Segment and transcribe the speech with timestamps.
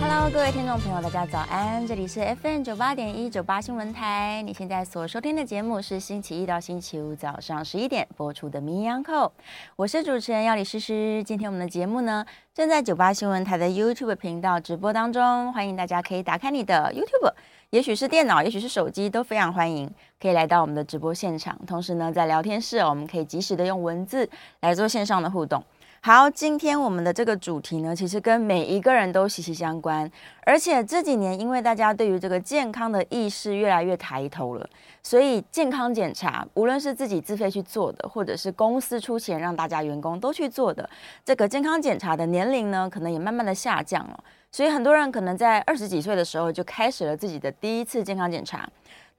[0.00, 1.86] Hello，各位听众朋友，大家早安！
[1.86, 4.40] 这里是 FM 九八点一九八新闻台。
[4.46, 9.30] 你现在所收听的节目是星期一到星期五早上十一点播出的名医安扣，
[9.76, 11.22] 我是主持人药理诗诗。
[11.22, 12.24] 今天我们的节目呢，
[12.54, 17.34] 正在九八新闻台的 YouTube 频道直播当中，欢迎大家可以打开你的 YouTube。
[17.68, 19.88] 也许是电脑，也许是手机，都非常欢迎，
[20.18, 21.56] 可以来到我们的直播现场。
[21.66, 24.28] 同时呢，在聊天室，我们可以及时的用文字
[24.60, 25.62] 来做线上的互动。
[26.02, 30.10] 好，今天我们的这个主题呢，其实跟每一个人都息息相关。
[30.46, 34.66] 而且这几年，因为大家对于这个健康的意识越来越抬头了，
[35.02, 40.88] 所以健康检查，无论是自己自费去做的，或者是公司出钱让大家员工都去做的，
[41.22, 44.24] 这个健康检查的年龄呢，可能也慢慢的下降了。
[44.50, 48.66] 所以很多人可能在二十几岁的时候就开始了自己的第一次健康检查，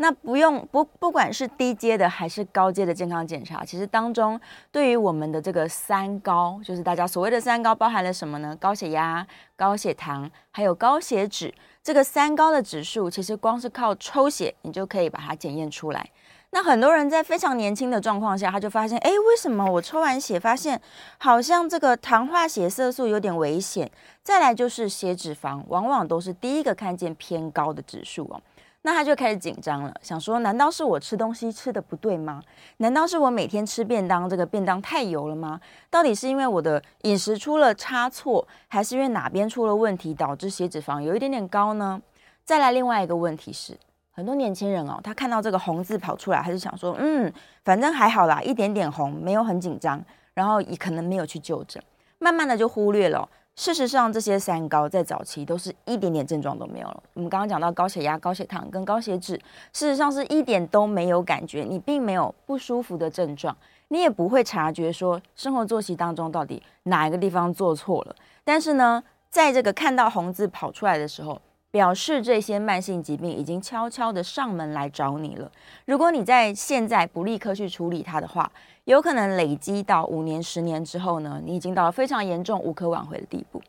[0.02, 4.40] 那不用不不管是低阶的还是高阶的健康检查，其实当中
[4.72, 8.58] 对于我们的这个三高，就是大家所谓的三高包含了什么呢？
[8.60, 16.10] 高血压、高血糖，还有高血脂，这个三高的指数，其实光是靠抽血你就可以把它检验出来。
[16.54, 20.82] 那很多人在非常年轻的状况下，他就发现，哎，为什么我抽完血发现
[21.20, 23.90] 好像这个糖化血色素有点危险？
[24.24, 28.42] 再来就是血脂肪，往往都是第一个看见偏高的指数哦。
[28.84, 32.42] 那他就开始紧张了，想说，难道是我吃东西吃的不对吗？
[32.78, 35.62] 难道是我每天吃便当，这个便当太油了吗？
[35.90, 42.02] 到底是因为我的饮食出了差错，还是因为哪边出了问题，导致血脂肪有一点点高呢？
[42.44, 43.78] 再来另外一个问题是。
[44.14, 47.32] 很多年轻人哦，他看到这个红字跑出来，他就想说，嗯，
[47.64, 51.82] 反正还好啦，一点点红，没有很紧张，然后也可能没有去就诊，
[52.20, 53.28] 慢慢的就忽略了。
[53.56, 57.04] 事实上，这些三高在早期都是一点点症状都没有了。
[57.14, 59.36] 我们刚刚讲到高血压、高血糖跟高血脂，
[59.74, 63.56] 事实上是一点都没有感觉，你并没有不舒服的症状，
[63.90, 68.16] 你也不会察觉说生活作息当中到底哪一个地方做错了。
[68.44, 75.52] 但是呢，在这个看到红字跑出来的时候，表示这些慢性疾病已经悄悄的上门来找你了。
[75.86, 78.52] 如果你在现在不立刻去处理它的话，
[78.86, 83.62] 有可能累积到五年、十年之后呢，你已经到了非常严重、无可挽回的地步。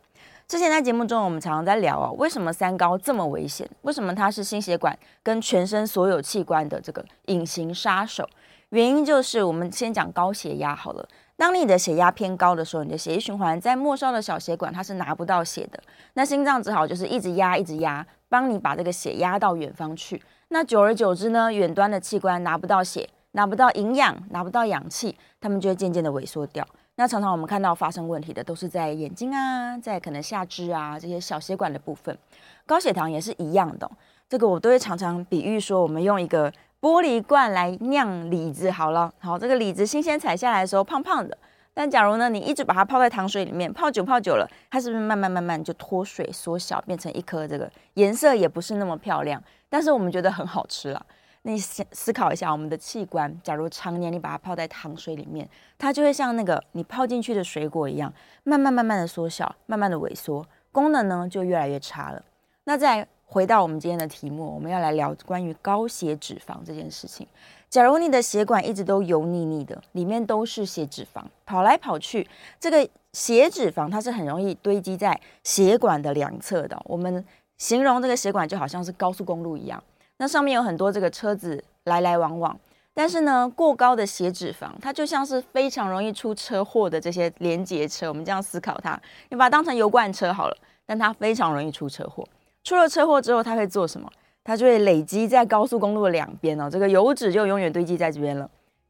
[0.47, 3.69] 之前在节目中，我们常常在聊啊，为什么三高这么危险？
[3.83, 8.27] 为什么它是心血管跟全身所有器官的这个隐形杀手？
[8.69, 11.07] 原因就是我们先讲高血压好了。
[11.37, 15.79] 当你的血压偏高的时候，你的血液循环在末梢的小血管它是拿不到血的，
[16.13, 20.21] 那心脏只好就是一直压一直压，帮你把这个血压到远方去。
[20.49, 26.67] 那久而久之呢，远端的器官拿不到血，拿不到营养，拿不到氧气，它们就会渐渐的萎缩掉。
[26.95, 32.17] 那常常我们看到发生问题的都是在眼睛啊，在可能下肢啊这些小血管的部分。
[32.65, 33.87] 高血糖也是一样的，
[34.27, 36.51] 这个我都会常常比喻说，我们用一个。
[36.83, 41.37] 玻璃罐来酿李子好了，好，这个李子新鲜采下来的时候胖胖的，
[41.73, 51.05] 但假如呢，你一直把它泡在糖水里面，泡久泡久了，它是不是慢慢慢慢就脱水缩小，变成一颗这个颜色也不是那么漂亮，但是我们觉得很好吃了。
[51.45, 58.11] 你思思考一下，我们的器官，假如常年你把它泡在糖水里面，它就会像那个你泡进去的水果一样，
[58.43, 62.23] 慢慢慢慢的缩小，慢慢的萎缩，功能呢就越来越差了。
[62.63, 67.27] 那再回到我们今天的题目，我们要来聊关于高血脂肪这件事情。
[67.69, 72.25] 假如你的血管一直都油腻腻的，里面都是血脂肪，跑来跑去，
[72.57, 76.81] 这个血脂肪它是很容易堆积在血管的两侧的。
[76.85, 77.25] 我们
[77.57, 79.83] 形容这个血管就好像是高速公路一样，
[80.17, 82.57] 那上面有很多这个车子来来往往。
[82.93, 88.07] 但是呢，过高的血脂肪，它就像是非常容易出车祸的这些连接车。
[88.07, 92.23] 我们这样思考它，你把它当成油罐车好了，但它非常容易出车祸。
[92.63, 94.07] 出了车祸之后，它会做什么？
[94.43, 98.47] 它就会累积在高速公路的两边哦，这个油脂就永远堆积在这边了。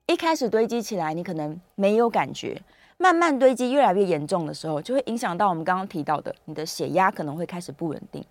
[0.07, 2.62] 一开始堆积起来，你可能没有感觉，
[2.97, 8.21] 慢慢堆积越来越严重的时候，就会影响到我们刚刚提到的，你的血压可能会开始不稳定。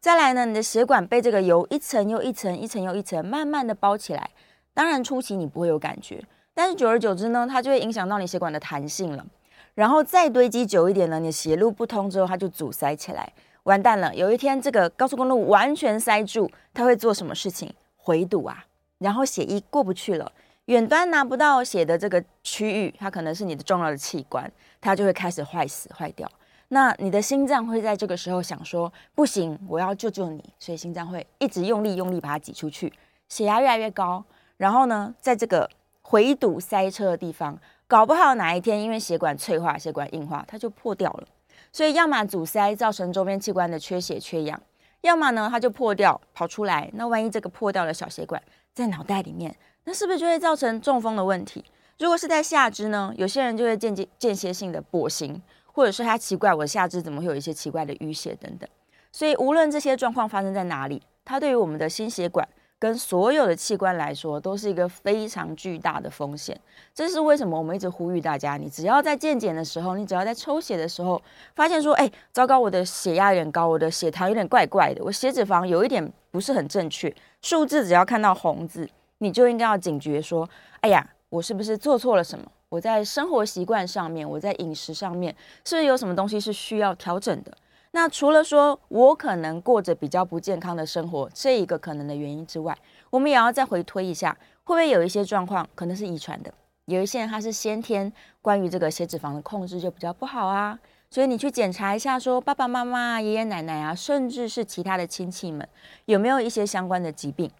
[0.00, 4.30] 再来呢，你的血管被这个油一层又一层、一层又一层慢慢的包起来。
[4.72, 6.24] 当然初期你不会有感觉，
[6.54, 9.26] 但是久而久之呢，它就会影响到你血管的弹性了。
[9.74, 13.30] 然后再堆积久一点呢，你的血路不通之后，它就阻塞起来。
[13.64, 14.14] 完蛋了！
[14.14, 17.70] 有一天这个高速公路完全塞住，它会做什么事情？
[17.98, 18.64] 回堵啊，
[18.96, 20.32] 然后血液过不去了，
[20.64, 24.50] 远端拿不到血的这个区域，它可能是你的重要的器官，
[24.80, 26.26] 它就会开始坏死坏掉。
[26.72, 32.92] 那你的心脏会在这个时候想说：不行，我要救救你，所以心脏会一直用力用力把它挤出去，
[33.28, 34.24] 血压越来越高。
[34.56, 35.68] 然后呢，在这个
[36.02, 37.58] 回堵塞车的地方，
[37.88, 41.26] 搞不好哪一天因为血管脆化、血管硬化，它就破掉了。
[41.72, 44.60] 所以，要么阻塞造成周边器官的缺血缺氧，
[45.00, 46.88] 要么呢它就破掉跑出来。
[46.94, 48.40] 那万一这个破掉的小血管
[48.72, 51.64] 在脑袋里面，那是不是就会造成中风的问题？
[51.98, 53.12] 如果是在下肢呢？
[53.16, 55.40] 有些人就会间接间歇性的跛行，
[55.72, 58.68] 或者是他奇怪，我下肢怎么会有一些奇怪的淤血等等。
[59.12, 66.58] 所以无论这些状况发生在哪里，它对于我们的心血管跟所有的器官来说，都是一个非常巨大的风险。
[66.94, 71.20] 这是为什么我们一直呼吁大家，你只要在健检的时候，你只要在抽血的时候，
[71.54, 78.88] 发现说，哎，糟糕，我的血压有点高，我的血糖有点怪怪的，我血脂肪有一点不是很正确，数字只要看到红字，
[79.18, 80.48] 你就应该要警觉说，
[80.80, 81.06] 哎呀。
[81.30, 82.44] 我是不是做错了什么？
[82.70, 85.34] 我在生活习惯上面，我在饮食上面，
[85.64, 87.52] 是不是有什么东西是需要调整的？
[87.90, 92.78] 那除了说我可能过着比较不健康的生活这一个可能的原因之外，
[93.10, 94.30] 我们也要再回推一下，
[94.62, 96.54] 会不会有一些状况可能是遗传的？
[96.84, 100.78] 有一些人他是先天关于这个血脂肪的控制就比较不好啊，
[101.10, 105.68] 所以你去检查一下，说爸爸妈妈、爷爷奶奶啊，甚至是其他的亲戚们，
[106.04, 107.50] 有没有一些相关的疾病？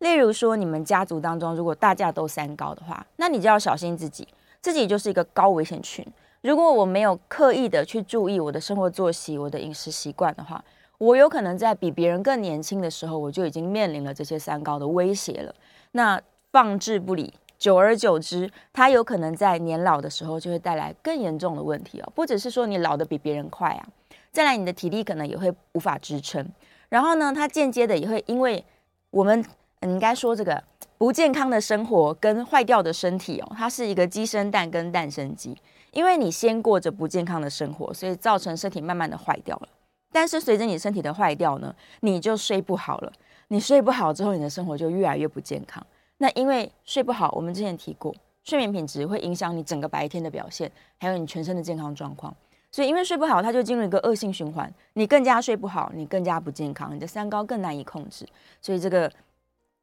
[0.00, 4.28] 例如说，你们家族当中如果大家都三高的话，那你就要小心自己，
[4.60, 6.06] 自己就是一个高危险群。
[6.40, 10.64] 如果我没有刻意的去注意我的生活作息、我的饮食习惯的话，
[10.98, 15.54] 我有可能在比别人更年轻的时候，我就已经面临了这些三高的威胁了。
[15.92, 16.20] 那
[16.52, 22.12] 放置不理，久而久之，它有可能在年老的时候就会带来更严重的问题哦。
[22.14, 23.88] 不只是说你老得比别人快啊，
[24.30, 26.46] 再来你的体力可能也会无法支撑。
[26.88, 28.64] 然后呢，它间接的也会因为
[29.10, 29.44] 我们。
[29.80, 30.60] 你应该说这个
[30.98, 35.56] 不健康的生活跟坏掉的身体哦，它是一个鸡生蛋跟蛋生鸡，
[35.92, 39.68] 因为你先过着不健康的生活，所以造成身体慢慢的坏掉了。
[40.10, 43.12] 但是随着你身体的坏掉呢，你就睡不好了。
[43.46, 45.86] 你睡不好之后，你的生活就越来越不健康。
[46.16, 48.12] 那因为睡不好，我们之前提过，
[48.42, 50.68] 睡眠品质会影响你整个白天的表现，
[50.98, 52.34] 还有你全身的健康状况。
[52.72, 54.70] 所以因为睡不好，它就进入一个恶性循环。
[54.94, 58.26] 你更加睡不好，你更加不健康，你的三高更难以控制。
[58.60, 59.08] 所以这个。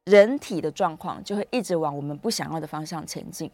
[0.05, 3.49] 人体的状况就会一直往我们不想要的方向前进。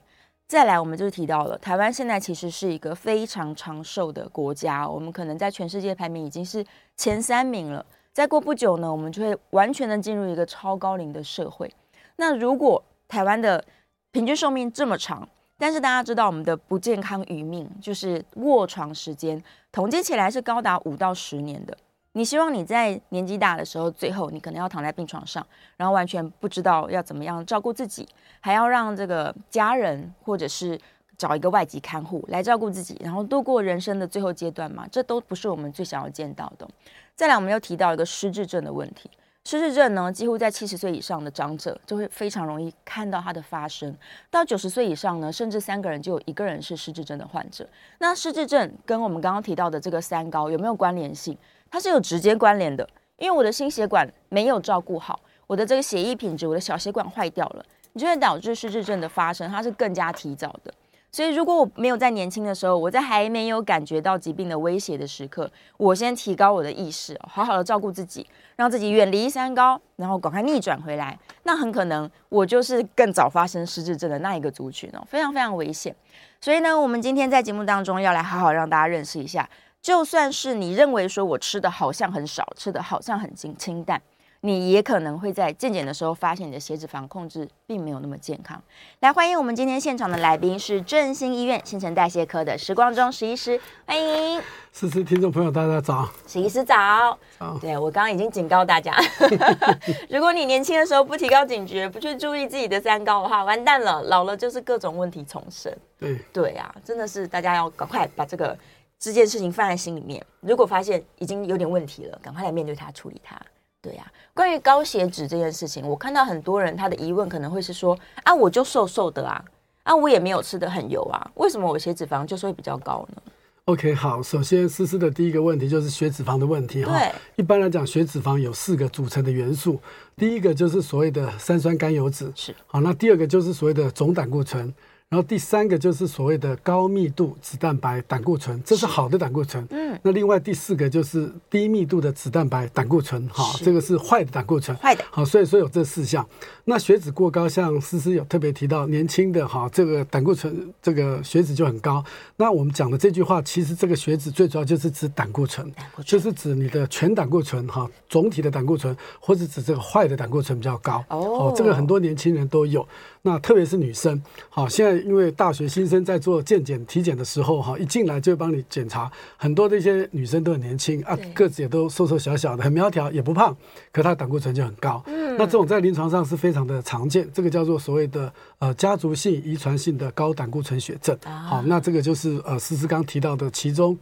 [0.47, 6.65] 再来，我们就是提到了台湾现在其实是一个非常长寿的国家，我们可能在全世界排名已经是
[6.97, 7.85] 前三名了。
[8.11, 11.73] 再过不久呢，我们就会完全的进入一个超高龄的社会。
[12.17, 13.63] 那如果台湾的
[14.11, 15.25] 平均寿命这么长，
[15.57, 21.77] 但是大家知道我们的不健康余命，就是卧床时间，统计起来是高达五到十年的。
[22.13, 25.45] 你希望你在年纪大的时候，最后你可能要躺在病床上，
[25.77, 28.07] 然后完全不知道要怎么样照顾自己，
[28.41, 30.77] 还要让这个家人或者是
[31.17, 34.85] 找一个外籍看护来照顾自己，然后度过人生的最后阶段嘛？
[34.91, 36.67] 这都不是我们最想要见到的。
[37.15, 39.09] 再来，我们又提到一个失智症的问题。
[39.43, 43.95] 失智症呢，几乎在七十岁以上的长者就会非常容易看到它的发生。
[44.29, 47.67] 到九十岁以上呢，甚至三个人就有一个人是失智症的患者。
[47.97, 51.35] 那失智症跟我们刚刚提到的这个三高有没有关联性？
[51.71, 52.87] 它是有直接关联的，
[53.17, 60.73] 因为我的心血管没有照顾好，我的这个血液品质，我的小血管坏掉了，你就会导致失智症的发生，它是更加提早的。
[61.13, 68.25] 所以如果我没有在年轻的时候，我在还没有感觉到疾病的威胁的时刻，我先提高我的意识，好好的照顾自己，
[68.55, 75.93] 让自己远离三高，然后赶快逆转回来，那很可能我就是更早发生失智症的那一个族群哦，非常非常危险。
[76.39, 79.49] 所以呢，我们今天在节目当中要来好好让大家认识一下。
[79.81, 83.99] 就算是你认为说我吃的好像很少，吃的好像很清清淡，
[84.41, 88.61] 你也可能会在健检的时候发现你的血脂肪控制并没有那么健康。
[88.99, 94.39] 来，欢迎我们今天现场的来宾是振兴医院新陈代谢科的时光中石医师，欢迎。
[94.71, 97.17] 思思，听众朋友大家早，石医师早。
[97.39, 97.57] 早。
[97.57, 98.95] 对，我刚刚已经警告大家，
[100.11, 105.75] 如果你年轻的时候不提高警觉，不去注意自己的三高的话，完蛋了，老了就是各种问题丛生。
[105.99, 106.19] 对。
[106.31, 108.55] 对啊，真的是大家要赶快把这个。
[109.01, 113.35] 这件事情放在心里面，如果发现已经有点问题了，赶快来面对它，处理它。
[113.81, 119.43] 对呀、啊，关于高血脂这件事情，我看到很多人他的疑问可能会是说：啊，我就瘦瘦的啊，
[119.81, 123.23] 啊，我也没有吃的很油啊，为什么我血脂肪就是会比较高呢
[123.65, 126.95] ？OK，好，首先思思的第一个问题就是血脂肪的问题哈。
[126.95, 129.79] 对，一般来讲，血脂肪有四个组成的元素，
[130.15, 134.71] 第一个就是所谓的三酸甘油脂，是好，那第二个就是所谓的总胆固醇。
[135.11, 139.67] 然后第三个就是所谓的高密度脂蛋白胆固醇，这是好的胆固醇。
[139.69, 144.75] 嗯，那另外第四个就是低密度的脂蛋白胆固醇，哈，这个是坏的胆固醇。
[144.77, 145.03] 坏的。
[145.11, 146.25] 好，所以说有这四项。
[146.63, 152.01] 那血脂过高，像思思有特别提到，年轻的哈，这个胆固醇这个血脂就很高。
[152.37, 155.69] 那我们讲的这句话，其实这个血脂最主要就是指胆固醇，
[156.05, 161.03] 就是指你的全胆固醇哈，总体的胆固醇，或者指这个坏的胆固醇比较高。
[161.09, 162.87] 哦，这个很多年轻人都有。
[163.23, 173.55] 那特别是女生，好，现在因为大学新生在做健检体检的时候，哈，一进来就会帮你检查，很多的一些女生都很年轻啊，个子也都瘦瘦小小的，很苗条，也不胖，
[173.91, 175.03] 可她胆固醇就很高。
[175.05, 181.15] 嗯，那这种在临床上是非常的常见，这个叫做所谓的呃家族性遗传性的高胆固醇血症。
[181.23, 183.95] 好，那这个就是呃思思刚提到的其中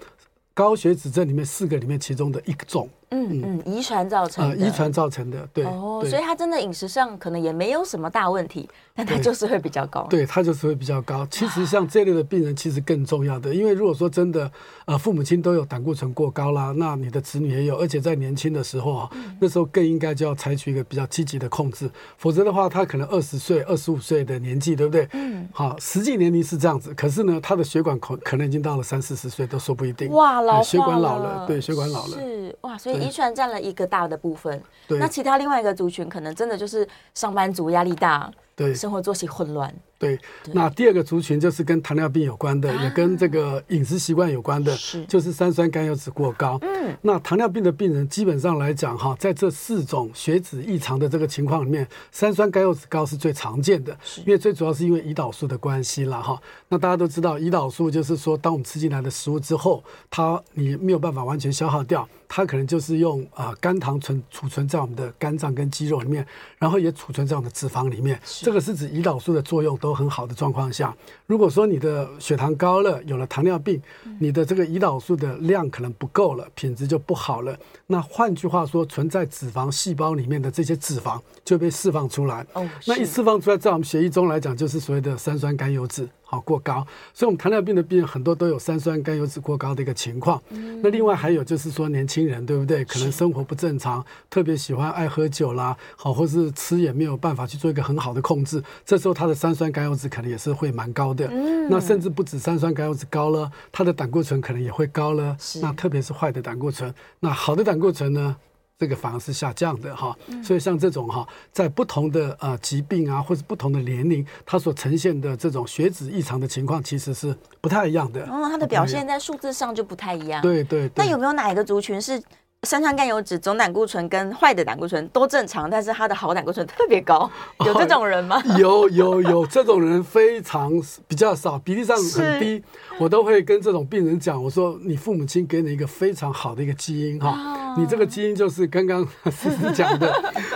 [0.53, 2.89] 高血脂症里面四个里面其中的一种。
[3.11, 11.25] 嗯嗯，遗传造成的，遗传造成的，对哦，所以他真的饮食上可能也没有什么大问题， 但他就是会比较高，对，他就是会比较高。
[11.31, 14.51] 其实像这类的病人，其实更重要的，因为如果说真的，
[14.85, 25.07] 呃，父母亲都有胆固醇过高啦，那你的子女也有，而且在年轻的时候啊，那时候更应该就要采取一个比较积极的控制，否则的话，他可能二十岁、二十五岁的年纪，对不对？
[25.13, 30.11] 嗯，好，实际年龄是这样子，可是呢，他的血管可可能已经到了三四十岁都说不一定。
[30.11, 39.73] 哇，老血管老了，对，血管老了，是哇，所以遗传占了一个大的部分，那其他另外一个族群可能真的就是上班族压力大，对，生活作息混乱。
[39.99, 40.17] 对，
[40.53, 44.73] 那第二个族群就是跟糖尿病有关的，也跟这个饮食习惯有关的，
[45.09, 46.57] 就是三酸甘油脂过高。
[46.61, 53.91] 嗯，那糖尿病的病人基本上来讲哈，在这四种血脂异常的这个情况里面，三酸甘油脂高是最常见的，
[54.25, 56.41] 因为最主要是因为胰岛素的关系了哈。
[56.69, 66.25] 那大家都知道，胰岛素就是说，当我们吃进来的食物之后，它你没有办法完全消耗掉，它可能就是用啊肝糖存储存在我们的肝脏跟肌肉里面，
[66.57, 68.17] 然后也储存在我们的脂肪里面。
[68.23, 69.88] 这个是指胰岛素的作用都。
[69.89, 73.81] 都很好的状况下，如果说你的血糖高了，有了糖尿病，
[74.19, 77.57] 你的这个胰岛素的量可能不够了，品质就不好了。
[77.87, 82.45] 那换句话说，存在脂肪细胞里面的这些脂肪就被释放出来。
[82.53, 86.07] 哦，那一释放出来，在我们血液中来讲，就是所谓的三酸甘油酯。
[86.31, 90.39] 好过高，所以我们糖尿病的病人很多都有三酸甘油脂过高的一个情况。
[90.49, 92.85] 嗯、那另外还有就是说年轻人对不对？
[92.85, 98.63] 可能生活不正常，特别喜欢爱喝酒啦，好，或是吃也没有办法去做一个很好的控制。
[98.85, 101.27] 这时候他的三酸甘油脂可能也是会蛮高的。
[101.31, 105.35] 嗯、那甚至不止三酸甘油脂高了，他的胆固醇可能也会高了。
[105.59, 108.35] 那特别是坏的胆固醇，那好的胆固醇呢？
[108.79, 118.21] 这个反而是下降的哈，所以像这种哈，在不同的呃疾病啊，或者不同的年龄，它所呈现的这种血脂异常的情况，其实是不太一样的。
[118.31, 120.41] 嗯，它的表现在数字上就不太一样。
[120.41, 120.91] 对对对。
[120.95, 122.23] 那有没有哪一个族群是？
[122.63, 127.31] 三酸甘油脂、总胆固醇跟坏的胆固醇都正常，但是他的好胆固醇特别高，
[127.65, 128.35] 有这种人吗？
[128.49, 130.69] 哦、有有有，这种人非常
[131.07, 132.61] 比较少，比例上很低。
[132.99, 140.11] 是我都会跟这种病人讲，我说你父母亲给你一个非常好的一个基因哈，哦、你这个基因就是刚刚 思思讲的，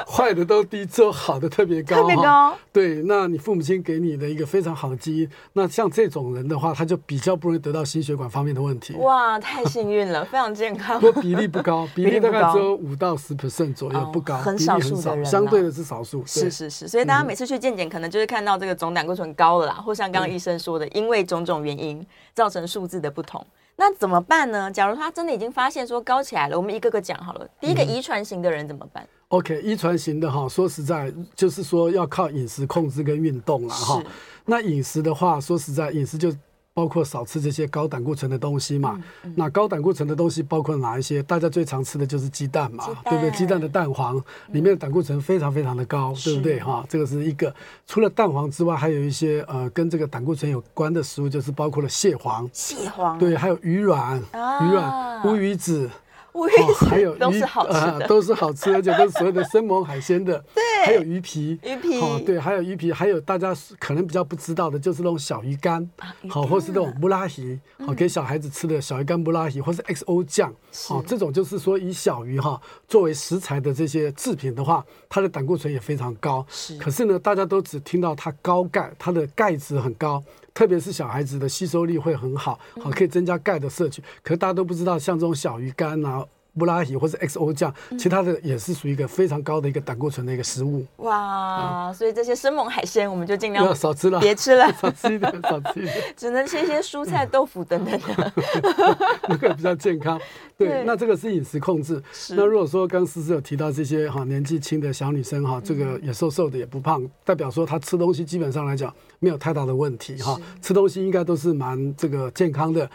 [0.05, 1.95] 坏的都低，只有好的特别高。
[1.95, 2.55] 特别高。
[2.71, 8.93] 对，那你父母亲给你的一个非常好的基因，那像这种人的话，他就比较不容易得到心血管方面的问题。
[8.95, 10.99] 哇，太幸运了，非常健康。
[10.99, 11.87] 不过比例不高。
[11.95, 16.23] 比例大概只有五到十 percent 左右，不高，很少数的人，相对的是少数。
[16.25, 23.45] 是是是，所以大家每次去健检，可能就是看到这个总胆固醇高了啦，或像刚刚医生说的，因为种种原因造成数字的不同。
[23.75, 24.71] 那怎么办呢？
[24.71, 27.47] 假如他真的已经发现说高起来了，我们一个个讲好了。
[27.59, 34.03] 第一个遗传型的人怎么办？OK，遗传型的哈，说实在就是说要靠饮食控制跟运动了哈。
[34.45, 36.31] 那饮食的话，说实在饮食就。
[36.73, 38.95] 包括少吃这些高胆固醇的东西嘛？
[38.95, 41.21] 嗯嗯、那高胆固醇的东西包括哪一些？
[41.23, 43.31] 大家最常吃的就是鸡蛋嘛，蛋对不对？
[43.31, 44.15] 鸡蛋的蛋黄
[44.47, 46.59] 里面的胆固醇非常非常的高，嗯、对不对？
[46.59, 47.53] 哈，这个是一个。
[47.85, 52.49] 除了蛋黄之外，还有一些呃跟这个胆固醇有关的食物，就是包括了蟹黄。
[52.51, 53.19] 蟹黄。
[53.19, 55.89] 对，还有鱼卵、啊、鱼卵、乌鱼子。
[56.31, 56.49] 哦、
[56.89, 60.43] 还有鱼都是好吃的、呃，都是好吃，而且都是所谓的生猛海鲜的。
[60.55, 65.89] 对，还有鱼皮，鱼皮，哦，对，还有鱼皮，还有大家可能比较不知道的，就是那种小鱼干，
[66.29, 70.53] 好、啊，或是那种布拉鱼，好、嗯、给小孩子吃的小鱼干布拉鱼，或是 XO 酱，
[70.87, 76.45] 好是，这种就是说以小鱼哈作为食材的这些制品的话，它的胆固醇也非常高。
[76.49, 80.21] 是，可是呢，大家都只听到它高钙，它的钙质很高。
[80.53, 84.03] 特别是小孩子的吸收力会很好，好可以增加钙的摄取。
[84.21, 86.23] 可是大家都不知道，像这种小鱼干啊。
[86.57, 90.85] 布拉提或者 XO 酱，其他的也是属于一个非常高的一个胆固醇的一个食物。
[90.97, 98.33] 哇，所以这些生猛海鲜我们就尽量少吃了，别吃了， 少吃一点，少吃一点，只能吃一些蔬菜、豆腐等等的，
[99.27, 100.19] 那个比较健康。
[100.55, 102.01] 对，那这个是饮食控制。
[102.29, 108.93] 那如果说刚思思有提到这些哈年纪轻的小女生哈，这个也瘦瘦的也不胖，代表说她吃东西基本上来讲
[109.23, 112.87] 没有太大的问题哈，吃东西应该都是蛮这个健康的，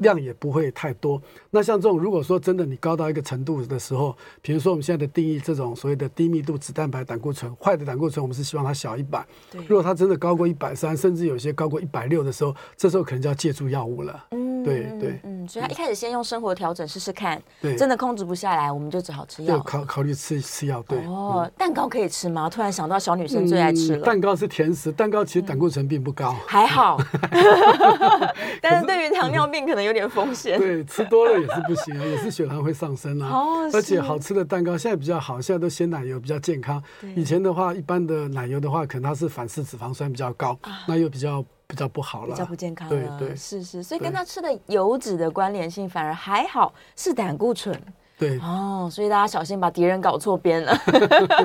[0.00, 1.22] 量也不会太多。
[1.50, 9.22] 那像这种如果说真的你高到到一个程度的时候，比如说我们现在的定义，这种所谓的低密度脂蛋白胆固醇，坏的胆固醇，我们是希望它小一百。
[9.50, 9.62] 对。
[9.68, 14.24] 如果它真的高过一百三，甚至有些高过一百六的时候，这时候可能就要借助药物了。
[14.30, 15.20] 嗯，对对。
[15.24, 19.58] 嗯，所以他一开始先用生活调整试试看，对，真的控制不下来，我们就只好吃药。
[19.60, 20.82] 考考虑吃吃药。
[20.88, 20.98] 对。
[21.04, 22.48] 哦，蛋糕可以吃吗？
[22.48, 24.04] 突然想到小女生最爱吃了。
[24.06, 26.36] 蛋糕是甜食，蛋糕其实胆固醇并不高。
[26.46, 26.98] 还好。
[28.60, 30.58] 但是对于糖尿病可能有点风险。
[30.58, 33.30] 对，吃多了也是不行啊， 也是血糖会上升啊。
[33.30, 33.70] 哦。
[33.72, 36.82] 而且好吃的蛋糕现在比较好，现在都鲜奶油比较健康。
[37.16, 42.88] 以前的话，一般的奶油的话，可能它是反式脂肪酸比较高，那又比较比较不好了，比较不健康。
[42.88, 47.78] 对对，是是，所以跟他吃的油脂的关联性反而还好，是胆固醇。
[48.16, 50.72] 对哦，所以大家小心把敌人搞错边了。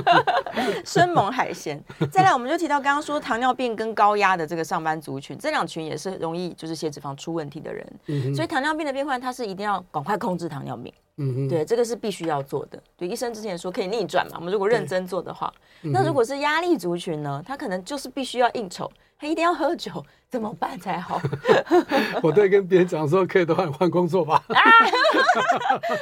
[0.85, 7.93] 生猛海鲜，再来我们就提到刚刚说糖尿病跟高压的这个上班族群，这两群也是容易就是血脂肪出问题的人。
[8.07, 8.35] 嗯。
[8.35, 10.93] 所以糖尿病的病患他是一定要赶快控制糖尿病。
[11.17, 11.47] 嗯哼。
[11.49, 12.81] 对，这个是必须要做的。
[12.95, 18.89] 对，医生之前说可以逆转嘛，我们如果认真做的话，那如果是压力族群呢，他可能就是必须要应酬。
[19.21, 19.91] 他一定要喝酒，
[20.31, 21.19] 怎么办才好？
[22.21, 24.43] 我都跟别人讲说，可以的话，你换工作吧。
[24.49, 24.61] 啊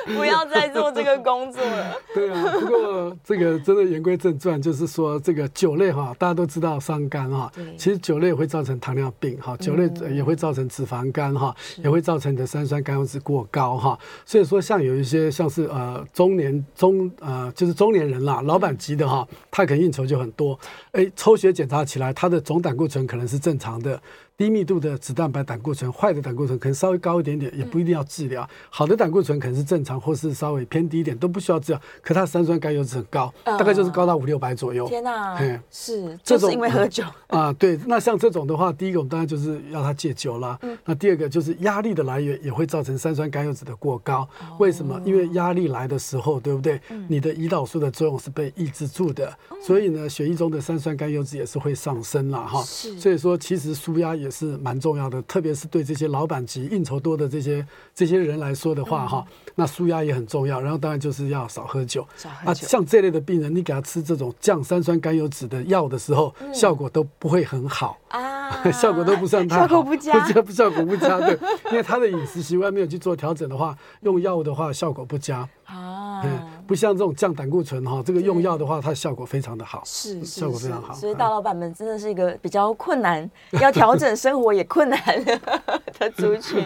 [0.17, 1.95] 不要再做这个工作了。
[2.13, 7.49] 对啊，不过这个真的言归正传，就是说这个酒类哈，大家都知道伤肝哈。
[7.77, 13.97] 其实酒类会造成糖尿病哈，酒类也会造成脂肪肝哈，也会造成你的三酸甘油酯过高哈。
[14.25, 20.59] 所以说，像有一些像是呃中年中呃就是中年人啦，老板级的哈，他可能应酬就很多。
[20.91, 23.99] 哎，抽血检查起来，他的总胆固醇可能是正常的。
[24.37, 28.47] 低密度的脂蛋白胆固醇，坏的胆固醇可能稍微高一点点，也不一定要治疗。
[28.69, 31.81] 好的胆固醇可能是正常，或是稍微偏低一点，都不需要治疗。
[32.03, 34.87] 可它三酸甘油脂很高，大概就是高到五六百左右。
[34.87, 35.35] 天哪！
[35.39, 37.51] 嗯，是，就是因为喝酒啊。
[37.53, 40.59] 对，那像这种的话，第一个我们当然就是要他戒酒啦。
[40.85, 44.29] 那第二个就是压力的来源也会造成三酸甘油脂的过高。
[44.59, 45.01] 为什么？
[45.03, 46.79] 因为压力来的时候，对不对？
[47.07, 52.61] 你的胰岛素的作用是被抑制住的，所以呢，血液中的三酸甘油脂也是会上升了哈。
[52.61, 60.59] 所以说其实舒压也是蛮重要的，特别是对这些老板级、应酬多的这些这些人来说的话，哈、嗯，那舒压也很重要。
[60.59, 62.05] 然后当然就是要少喝酒。
[62.15, 62.51] 少喝酒。
[62.51, 71.37] 啊，像这类的病人，你给他吃这种降三酸甘油酯的药的时候，嗯、效果都不会很好啊， 效果都不算太好， 效果不佳，不 效果不佳，对，
[71.71, 75.47] 因为他的饮食习惯没有去做调整的话，用药物的话效果不佳。
[75.67, 76.23] 啊，
[76.65, 80.93] 不像这种降胆固醇哈，这个用药的话，它效果非常的好，是效果非常好。
[80.93, 83.29] 所以大老板们真的是一个比较困难，
[83.61, 86.65] 要调整生活也困难的 族群。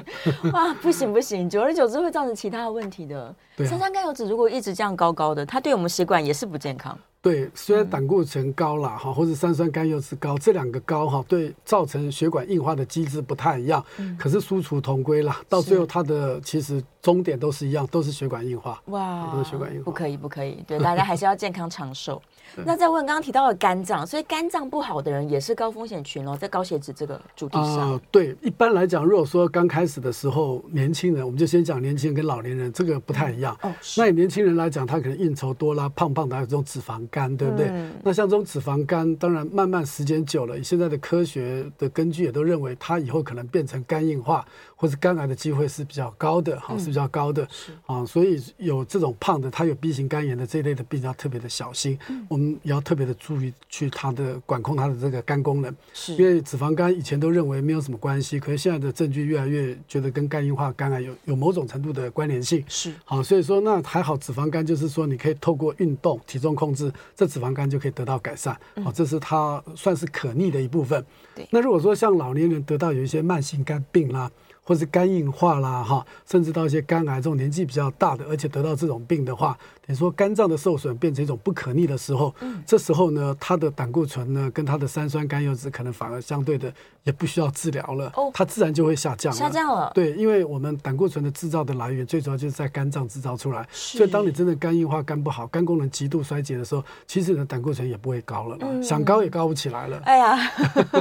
[0.54, 3.34] 哇，不行不行，久而久之会造成其他的问题的。
[3.58, 6.98] 三酸甘油酯如果一直这样高高的，它对我们血管也是不健康。
[7.22, 13.84] 对，虽然胆固醇高了哈，或者三酸甘油酯高，这两个高哈，对造成血管硬化的机制不太一样，
[14.18, 15.40] 可是殊途同归啦。
[15.48, 18.82] 到最后它的其实终点都是一样，都是血管硬化。
[18.88, 22.22] 哇，都是血管硬化，不可以不可以，对，大家还是要健康长寿。
[22.66, 27.92] 那再问刚刚提到的肝脏，所以肝脏不好的人也是高风险群哦，在高血脂这个主题上。
[27.92, 33.58] 呃，对，一般来讲，如果说刚开始的时候，年轻人，我们就先讲年轻人跟老年人，这个不太一样。
[33.62, 37.68] 哦，那以年轻人来讲，他可能应酬多啦，胖胖的，还有这种脂肪肝，对不对？
[37.70, 47.48] 嗯、那像这种脂肪肝，当然慢慢时间久了，以现在的科学的根据也都认为，他以后可能变成肝硬化或是肝癌的机会是比较高的，哈、嗯，是比较高的。
[47.86, 51.98] 啊，所以有这种胖的，他有 B 型肝炎的这一类的病，要特别的小心。
[52.10, 55.74] 嗯，我们也要特别的注意去他的管控他的这个肝功能。
[55.94, 62.62] 是，因为脂肪肝以前都认为没有什么关系，可是现在的证据越来越觉得跟肝硬化、肝癌有有某种程度的关联性。
[62.68, 68.54] 是，好，所以说那还好，脂肪肝就是说你可以透过运动、体重控制，这脂肪肝就可以得到改善。
[68.84, 71.04] 好，这是它算是可逆的一部分。
[71.36, 74.30] 对，那如果说像老年人得到有一些慢性肝病啦。
[74.72, 79.58] 或是肝硬化啦，哈，甚至到一些肝癌这种年纪比较大的，而且得到这种病的话，
[79.88, 86.72] 等于说肝脏的受损变成一种不可逆的时候，嗯，这时候呢，他的胆固醇呢，跟他的三酸甘油脂可能反而相对的
[87.04, 89.40] 也不需要治疗了，哦，它自然就会下降了。
[89.40, 89.92] 下降了。
[89.96, 100.00] 对，因为我们胆固醇的制造的来源最主要就是在肝脏制造出来，所以当你真的肝硬化、肝不好、肝功能极度衰竭的时候，其实你的胆固醇也不会高了，嗯，想高也高不起来了。
[100.06, 100.52] 哎呀，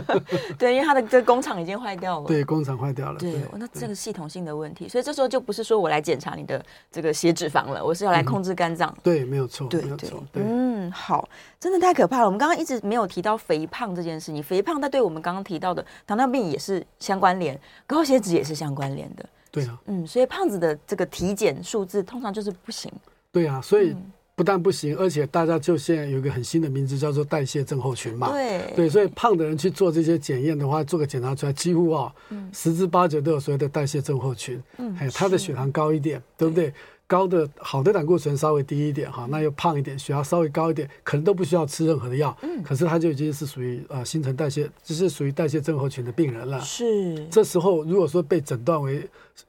[0.58, 2.26] 对，因为它的这个工厂已经坏掉了。
[2.26, 3.18] 对，工厂坏掉了。
[3.18, 3.34] 对。
[3.56, 8.69] 那这个系统性的问题，所以这时候就不是说我来检查你的这个血脂肪了，我是要来控制肝
[9.02, 10.22] 对，没有错，对，没有错。
[10.34, 11.28] 嗯，好，
[11.58, 12.26] 真的太可怕了。
[12.26, 19.24] 我们刚刚一直没有提到肥胖这件事情，肥胖它对我们刚刚提到的糖尿病也是相关联，高血脂也是相关联的。
[19.50, 22.90] 对啊，嗯，所以胖子的这个体检数字通常就是不行。
[23.32, 23.90] 对啊，所以。
[23.90, 28.30] 嗯不但不行，而且大家就现在有一个很新的名字，叫做代谢症候群嘛。
[28.30, 34.58] 对对，所以胖的人去做这些检验的话，做个检查出来，几乎啊、哦，嗯、十之八九都有所谓的代谢症候群。
[34.78, 36.72] 嗯，哎，他的血糖高一点，对不对？
[37.10, 46.60] 高的好的胆固醇稍微低一点哈，那又胖一点，血压稍微高一点，可能都不需要吃任何的药，嗯，可是他就已经是属于呃新陈代谢，就是属于代谢症候群的病人了。
[46.60, 49.04] 是，这时候如果说被诊断为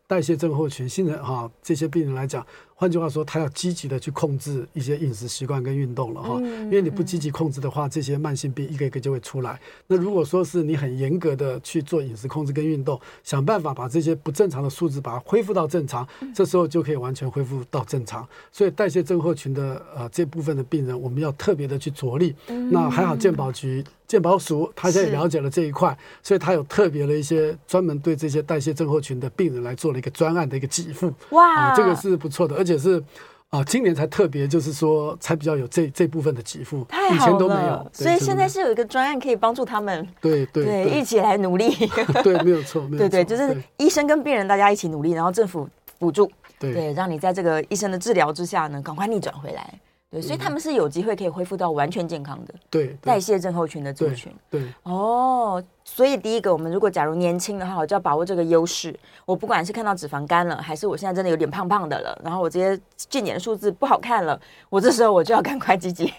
[0.07, 2.43] 代谢症候群，新人哈这些病人来讲。
[2.81, 9.61] 换句话说，他要积极的去控制一些饮食习惯跟运动了哈，因为你不积极控制的话，这些慢性病一个一个就会出来。
[9.85, 18.27] 那如果说是你很严格的去做饮食控制跟运动，想办法把这些不正常的数字把它恢复到正常，这时候就可以完全恢复到正常。
[18.51, 22.33] 所以代谢症候群的呃这部分的病人，我们要特别的去着力。
[22.71, 23.83] 那还好健保局。
[24.11, 31.13] 健保署，他现在也了解了这一块，所以他有特别的一些专门对这些代谢症候群的病人来做了一个专案的一个给付。
[31.29, 32.99] 哇、呃，这个是不错的，而且是
[33.47, 37.89] 啊、呃，今年才特别就是说才比较有这这部分的给付，以前都没有。
[37.93, 41.73] 所以现在是有一个专案可以帮助他们，对对对，一起来努力。
[42.21, 49.73] 对，没有错，没有 错，对对，就是医生跟病人大家一起努力，然后政府补助，对，对，让你在这个医生的治疗之下呢，赶快逆转回来。
[50.11, 52.53] 对，所以他们是有机会可以恢复到完全健康的。
[52.69, 54.29] 对，代谢症候群的族群。
[54.49, 54.59] 对。
[54.59, 58.93] 对哦，所以第一个，我们如果假如年轻的话，我就要把握这个优势。
[59.25, 64.37] 我不管是看到脂肪肝了，还是我现在真的有点胖胖的了，然后我这些健检数字不好看了，
[64.69, 66.13] 我这时候我就要赶快积极，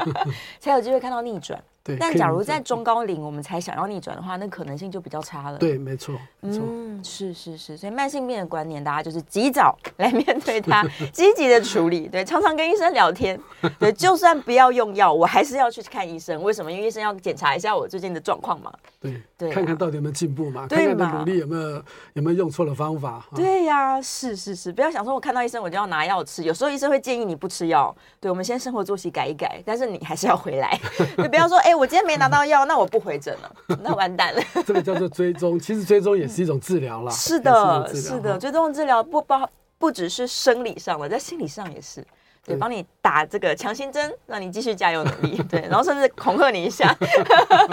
[0.60, 1.58] 才有机会看到逆转。
[1.82, 5.58] 对，但假如在中高龄我们才想要逆转的话，那可能性就比较差了。
[5.58, 6.62] 对，没错，没错。
[6.62, 12.06] 嗯，是是是，所以慢性病的观念，大家就是及早来面对它， 积极的处理。
[12.06, 13.40] 对，常常跟医生聊天。
[13.78, 16.42] 对，就算不要用药，我还是要去看医生。
[16.42, 16.70] 为什么？
[16.70, 18.70] 因为医生要检查一下我最近的状况嘛。
[19.00, 20.66] 对对，看看到底有没有进步嘛？
[20.68, 23.26] 看看的努力有没有有没有用错了方法？
[23.34, 26.42] 对呀，是是是，不要想说我看到医生我就要拿药吃。
[26.42, 27.94] 有时候医生会建议你不吃药。
[28.20, 30.78] 对，我们先生活作息改一改，但是你还是要回来。
[31.16, 34.42] 就不要说，哎，我今天没拿到药，那我不回诊了，那完蛋了。
[34.66, 37.10] 这个叫做追踪，其实追踪也是一种治疗啦。
[37.10, 42.04] 是的，是的，追踪治疗不包不只是生理上的，在心理上也是。
[42.44, 45.36] 对，帮你打这个强心针，让你继续加油努力。
[45.42, 46.96] 对，然后甚至恐吓你一下，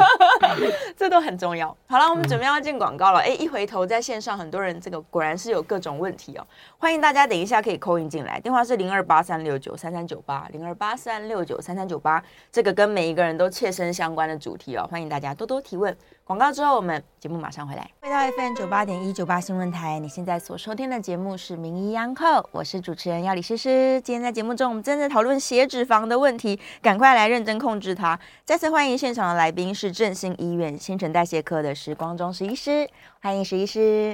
[0.96, 1.76] 这都很重要。
[1.88, 3.20] 好了，我们准备要进广告了。
[3.20, 6.46] 哎，一回头在线上，很多人这个果然是有各种问题哦。
[6.78, 12.22] 欢迎大家等一下可以 call in 进来，电话是零二八三六九三三九八零二八三六九三三九八。
[12.52, 15.96] 这个跟每一个人都切身相关的主题哦，欢迎大家多多提问。
[16.28, 17.90] 广告之后，我们节目马上回来。
[18.02, 24.02] 回到 FM 九八点一九八新闻台，你现在所收听的节目是《名医央叩》，我是主持人药理诗诗。
[24.02, 28.20] 今天在节目中，我们正在讨论血脂肪的问题，赶快来认真控制它。
[28.44, 32.90] 再次欢迎现场的来宾是振兴医院新陈代谢科的石光宗石医师，
[33.22, 34.14] 欢迎石医师。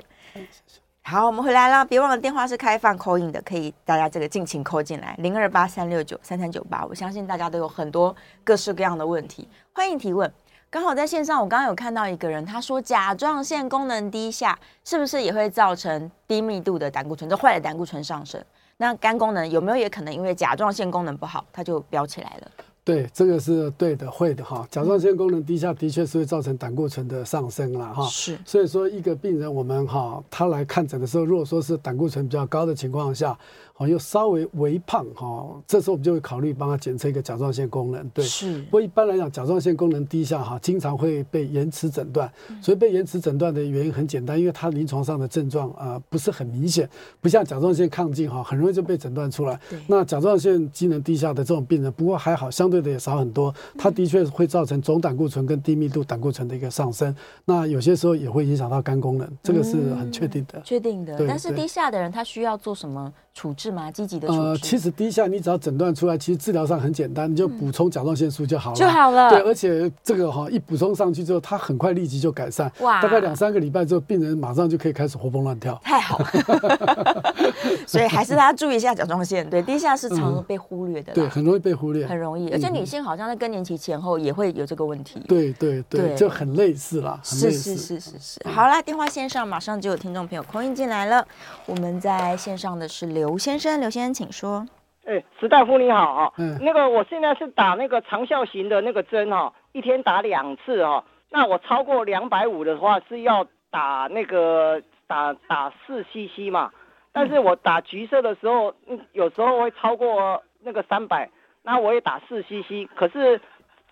[1.02, 6.86] 好，我们回来了，别忘了电话是开放 call in 的，可以大家这个尽情 call 进来，零二八三六九三三九八。
[6.86, 10.32] 我相信大家都有很多各式各样的问题，欢迎提问。
[10.74, 18.44] 刚好在线上，我刚刚有看到一个人，他说甲状腺功能低下是不是也会造成低密度的胆固醇，就坏的胆固醇上升？
[18.78, 22.52] 那肝功能有没有也可能因为甲状腺功能不好，它就飙起来了？
[22.84, 24.68] 对，这个是对的，会的哈。
[24.72, 28.04] 甲状腺功能低下的确是会造成胆固醇的上升了哈。
[28.08, 33.38] 是，所以说一个病人我们哈，他来看诊的时候，如果说是胆固醇比较高的情况下。
[33.76, 38.08] 好，又稍微微胖哈，这时候我们就会考虑帮他检测一个甲状腺功能。
[38.10, 38.62] 对，是。
[38.66, 42.32] 不过一般来讲，甲状腺功能低下哈，经常会被延迟诊断。
[42.62, 46.88] 所以被延迟诊断的原因很简单，因为他临床上的症状啊不是很明显，
[47.20, 49.60] 不像甲状腺亢进哈，很容易就被诊断出来。
[49.88, 53.52] 那甲状腺机能低下的这种病人，不过还好，相对的也少很多。
[53.76, 57.14] 它的确会造成总胆固醇跟低密度胆固醇的一个上升。
[57.44, 60.62] 那有些时候也会影响到肝功能，这个是很确定的。
[60.64, 61.26] 确定的。
[61.28, 63.12] 但是低下的人，他需要做什么？
[63.34, 63.92] 处置吗？
[63.92, 64.40] 积极的处置。
[64.40, 68.76] 呃，其实低下你只要诊断出来，其实治疗上很简单，你就补充甲状腺素就好了。
[68.76, 69.30] 就好了。
[69.30, 72.72] 对，而且这个哈一补充上去之后，它很快立即就改善。
[72.80, 73.02] 哇！
[73.02, 75.80] 大概两三个礼拜之后，病人马上就可以开始活蹦乱跳。
[75.84, 77.34] 太好了。
[77.88, 79.50] 所以还是大家注意一下甲状腺。
[79.50, 81.12] 对，低下是常常被忽略的。
[81.14, 82.06] 对，很容易被忽略。
[82.06, 85.20] 很容易，而且女性好像在更年期前后也会有这个问题。
[85.28, 87.20] 对对对，就很类似啦。
[87.24, 88.40] 是是是是是。
[88.48, 91.26] 好啦，电话线上马上就有听众朋友 call in 进来了。
[91.66, 93.24] 我们在线上的是刘。
[93.24, 94.66] 刘先生，刘先生，请说。
[95.06, 101.04] 哎、欸，石大夫你好啊，嗯，那个我现在是打那个长效型的那个针哈，一天打两次哈。
[101.30, 106.72] 那我超过两百五的话是要打那个打打四 CC 嘛，
[107.12, 108.74] 但是我打橘色的时候，
[109.12, 111.30] 有时候会超过那个三百，
[111.62, 113.40] 那我也打四 CC，可是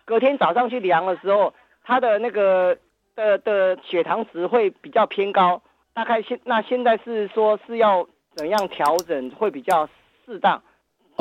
[0.05, 2.77] 隔天早上去量的时候，它的那个
[3.15, 5.61] 的的血糖值会比较偏高，
[5.93, 8.07] 大概现那现在是说是要。
[8.35, 9.87] 怎样调整会比较
[10.25, 10.61] 适当？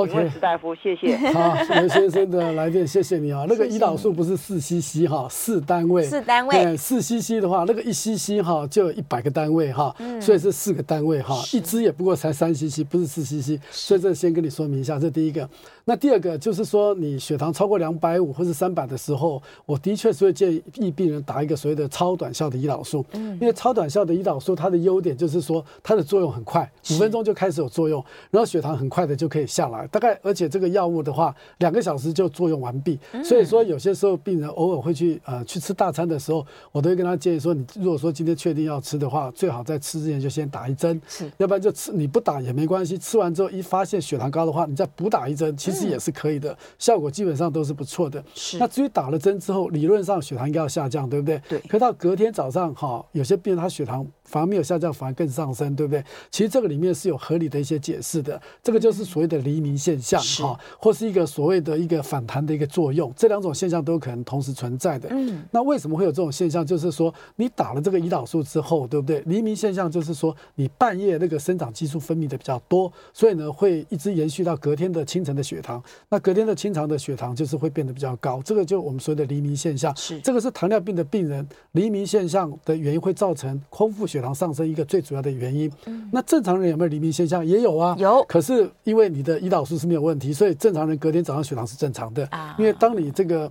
[0.07, 1.17] 请问史大夫，谢谢。
[1.33, 3.47] 好， 刘先生的来电，谢谢你啊。
[3.49, 6.03] 那个胰岛素不是四 CC 哈，四单位。
[6.05, 6.77] 四单位。
[6.77, 11.35] 四 CC 的话，那个一 CC 哈就有一百个单位哈，所以是四个单位哈。
[11.53, 15.49] 一支也不过才三 CC，不是四 CC，所以这先跟你说明一下，这第一个。
[15.85, 29.87] 那第二个就是说，你血糖超过两百五或是三百的时候，我的确是会建议病人打一个所谓的超短效的胰岛素，因为超短效的胰岛素它的优点就是说它的作用很快，五分钟就开始有作用，然后血糖很快的就可以下来。
[29.91, 32.99] 大概，而且这个药物的话，两个小时就作用完毕。
[33.25, 42.97] 所以说，有些时候病人偶尔会去呃去吃大餐的时候，我都会跟他建议说，你如果说今天确定要吃的话，最好在吃之前就先打一针，是，要不然就吃你不打也没关系。
[42.97, 48.23] 吃完之后一发现血糖高的话，你再补打一针，其实也是可以的，效果基本上都是不错的。
[48.35, 48.59] 是。
[48.59, 51.41] 那至于打了针之后，理论上血糖应该要下降，对不对？
[51.49, 51.59] 对。
[51.69, 56.03] 可到隔天早上哈，有些病人他血糖反而没有下降，反而更上升，对不对？
[56.31, 65.09] 其实这个里面是有合理的一些解释的，这个就是所谓的黎明现象哈，或是一个所谓的一个反弹的一个作用，这两种现象都有可能同时存在的。
[65.11, 66.65] 嗯，那为什么会有这种现象？
[66.65, 69.21] 就是说你打了这个胰岛素之后，对不对？
[69.27, 75.83] 黎明现象就是说你半夜那个生长激素分泌的比较多，所以呢会一直延续到隔天的清晨的血糖。
[76.09, 79.95] 那隔天的清晨的血糖就是会变得比较高，这个就我们说的黎明现象。
[79.97, 85.71] 是，这个是糖尿病的病人黎明现象的原因会造成空腹血糖上升一个最主要的原因。
[85.87, 87.45] 嗯，那正常人有没有黎明现象？
[87.45, 88.25] 也有啊，有。
[88.25, 92.29] 可是因为你的胰岛素是没有问题，所以正常人隔天早上血糖是正常的。
[92.59, 93.51] 因为当你这个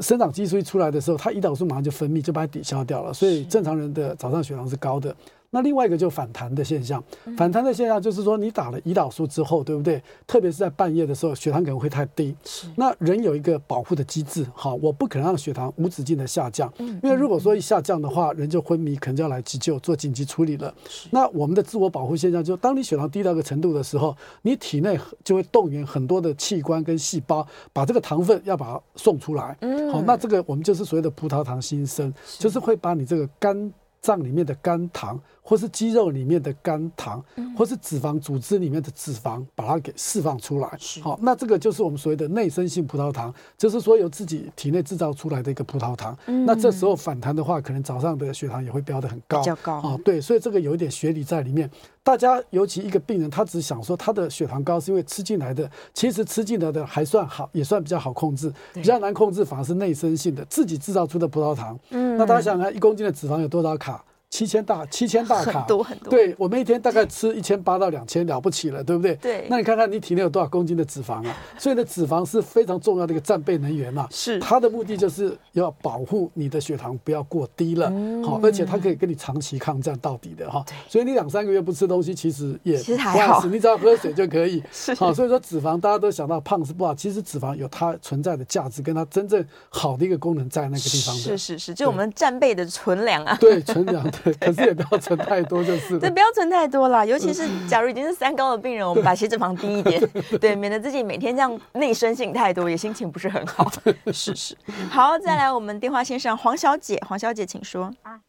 [0.00, 5.14] 生长激素一出来的时候，它胰岛素马上就分泌，就把它抵消掉了，所以正常人的早上血糖是高的。
[5.52, 7.02] 那另外一个就反弹的现象，
[7.36, 10.00] 反弹的现象就是说，你打了胰岛素之后，对不对？
[10.24, 12.34] 特别是在半夜的时候，血糖可能会太低。
[12.44, 12.68] 是。
[12.76, 20.72] 那人有一个保护的机制，好，我不可能让血糖无止境的下降，因为如果说一下降的话，人就昏迷，可能就要来急救做紧急处理了。
[21.10, 29.56] 那我们的自我保护现象，就当你血糖低到一个程度的时候，你体内就会动员很多的器官跟细胞，把这个糖分要把它送出来。
[29.62, 29.90] 嗯。
[29.90, 35.20] 好，那这个我们就是所谓的葡萄糖新生，就是会把你这个肝脏里面的肝糖。
[35.50, 37.20] 或是肌肉里面的肝糖，
[37.58, 40.78] 或是脂肪组织里面的脂肪，把它给释放出来。
[41.02, 46.16] 好，那这个就是我们所谓的内生性葡萄糖，就是说由自己体内制造出来的一个葡萄糖。
[46.46, 49.78] 那这时候反弹的话，可能早上的血糖也会飙得很高，比较高。
[49.78, 51.68] 哦，对，所以这个有一点学理在里面。
[52.04, 58.52] 大家尤其一个病人，他只想说他的血糖高是因为吃进来的，其实吃进来的还算好，也算比较好控制。
[58.72, 61.76] 比较难控制反而是内生性的自己制造出的葡萄糖。
[61.90, 64.04] 嗯，那大家想想看，一公斤的脂肪有多少卡？
[64.30, 66.08] 七千大七千大卡，很多很多。
[66.08, 69.14] 对，我们一天大概吃一千八到两千，了不起了，对不对？
[69.16, 69.46] 对。
[69.50, 71.36] 那你看看你体内有多少公斤的脂肪啊？
[71.58, 74.06] 所以呢，脂肪是非常重要的一个战备能源嘛。
[74.10, 74.38] 是。
[74.38, 77.92] 它的目的就是要保护你的血糖不要过低了，
[78.24, 80.64] 好，而且它可以跟你长期抗战到底的哈。
[80.64, 80.74] 对。
[80.88, 84.62] 所以你两三个月不吃东西，其实也其实还好，你只要喝水就可以。
[84.70, 84.94] 是。
[84.94, 91.20] 好，所以说脂肪大家都想到胖是不好，其实脂肪有它存在的价值，跟它真正好的一个功能在那个地方的。
[91.20, 93.36] 是是是，就我们战备的存粮啊。
[93.40, 95.00] 对，存粮对， 可是也不要。
[95.00, 97.04] 存太多就是， 对，不要存太多啦。
[97.04, 99.98] 尤其是 假如已经是三高的病人，我们把血脂肪低一点，
[100.38, 103.66] 对，免得自己每天这样内生性太多，也心情不是很好。
[104.12, 104.54] 是是，
[104.90, 107.90] 好，再来我们电话线上黄小姐，黄小姐请说。
[108.02, 108.20] 啊，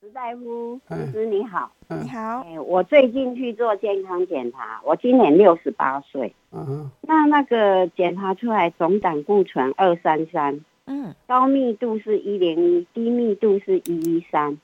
[0.00, 2.40] 石大夫，医师你好，你好。
[2.40, 6.34] 欸，我最近去做健康检查，我今年六十八岁。
[6.50, 14.58] 嗯哼，那那个检查出来总胆固醇二三三，嗯，高密度是一零一，低密度是一一三。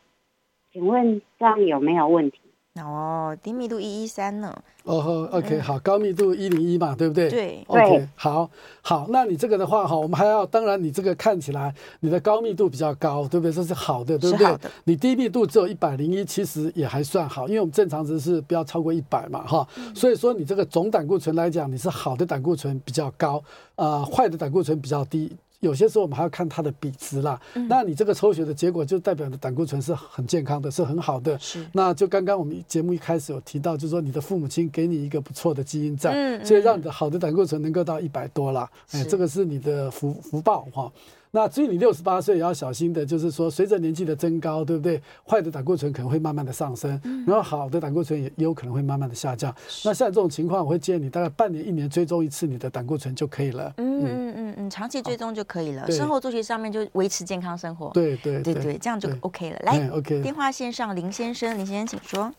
[0.77, 2.39] 请问这样有没有问题？
[2.83, 4.55] 哦，低密度一一三呢？
[4.85, 7.31] 哦，OK，好，高密度一零一嘛，对不对？
[7.31, 8.51] 对，OK，好，
[8.83, 13.51] 好，那你这个的话哈，我们还要，当然你这个看起来你的高密度比较高，对不对？
[13.51, 14.55] 这是好的，对不对？
[14.85, 19.67] 你低密度只有一百零一，其实也还算好，因为我们正常值是不要超过一百嘛，哈。
[19.95, 23.39] 所以说你这个总胆固醇来讲，你是好的胆固醇比较高，
[23.77, 25.35] 啊、呃，坏的胆固醇比较低。
[25.67, 27.41] 有些时候我们还要看它的比值啦。
[27.55, 31.39] 嗯、那你这个抽血的结果就代表的胆固醇是很健康的，是很好的。
[31.39, 31.67] 是。
[31.73, 38.71] 那就刚刚我们节目一开始有提到，就是说你的父母亲给你一个不错的基因在，嗯嗯、所以让你的好的胆固醇能够到一百多啦。
[38.93, 40.91] 哎，这个是你的福福报哈。
[41.37, 44.99] 那至于你六十八岁也要小心的，就是说随着年纪的增高，对不对？
[45.29, 49.55] 坏的胆固醇可能会慢慢的上升，然后好的胆固醇也也有可能会慢慢的下降。
[49.85, 53.71] 那像这种情况，我会建议你大概半年、一年追踪一次你的胆固醇就可以了。
[53.77, 55.91] 嗯嗯嗯嗯，长期追踪就可以了。
[55.91, 57.91] 生活作息上面就维持健康生活。
[57.91, 59.59] 对对对对，这样就 OK 了。
[59.65, 60.23] 来，OK。
[60.23, 62.33] 电话线上林先生，林先生请说。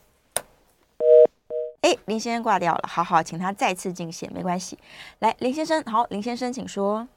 [1.82, 4.76] 哎，林先生挂掉了，好好，请他再次进线，没关系。
[5.20, 7.08] 来，林先生，好，林先生请说。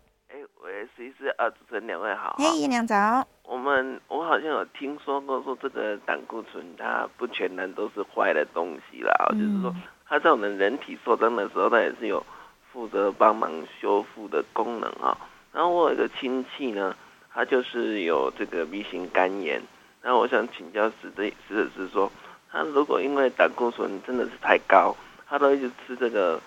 [0.96, 2.37] 其实啊，主持人两位好。
[2.38, 3.27] 嘿，叶亮早。
[3.42, 9.75] 我们我好像有听说过，说这个胆固醇它不全然都是坏的东西啦，嗯、就是说
[10.07, 12.25] 它在我们人体受伤的时候，它也是有
[12.70, 15.16] 负责帮忙修复的功能啊。
[15.53, 16.94] 然后我有一个亲戚呢，
[17.33, 19.62] 他就是有这个 B 型肝炎，
[20.03, 22.12] 然后我想请教史的史者是说，
[22.53, 24.94] 他如果因为胆固醇真的是太高，
[25.27, 26.38] 他都一直吃这个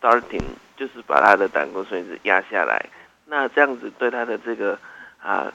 [0.00, 0.42] starting，
[0.76, 2.84] 就是把他的胆固醇一直压下来，
[3.28, 4.78] 那这样子对他的这个
[5.22, 5.52] 啊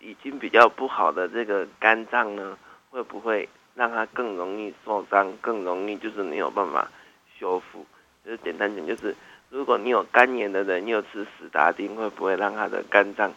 [0.00, 2.56] 已经比较不好的这个肝脏呢，
[2.90, 6.88] 会不会让他更容易受伤，更容易就是没有办法
[7.38, 7.84] 修复？
[8.24, 9.14] 就是简单讲，就是
[9.48, 13.32] 如果你有肝炎的人，你有吃史达丁，会不会让他的肝脏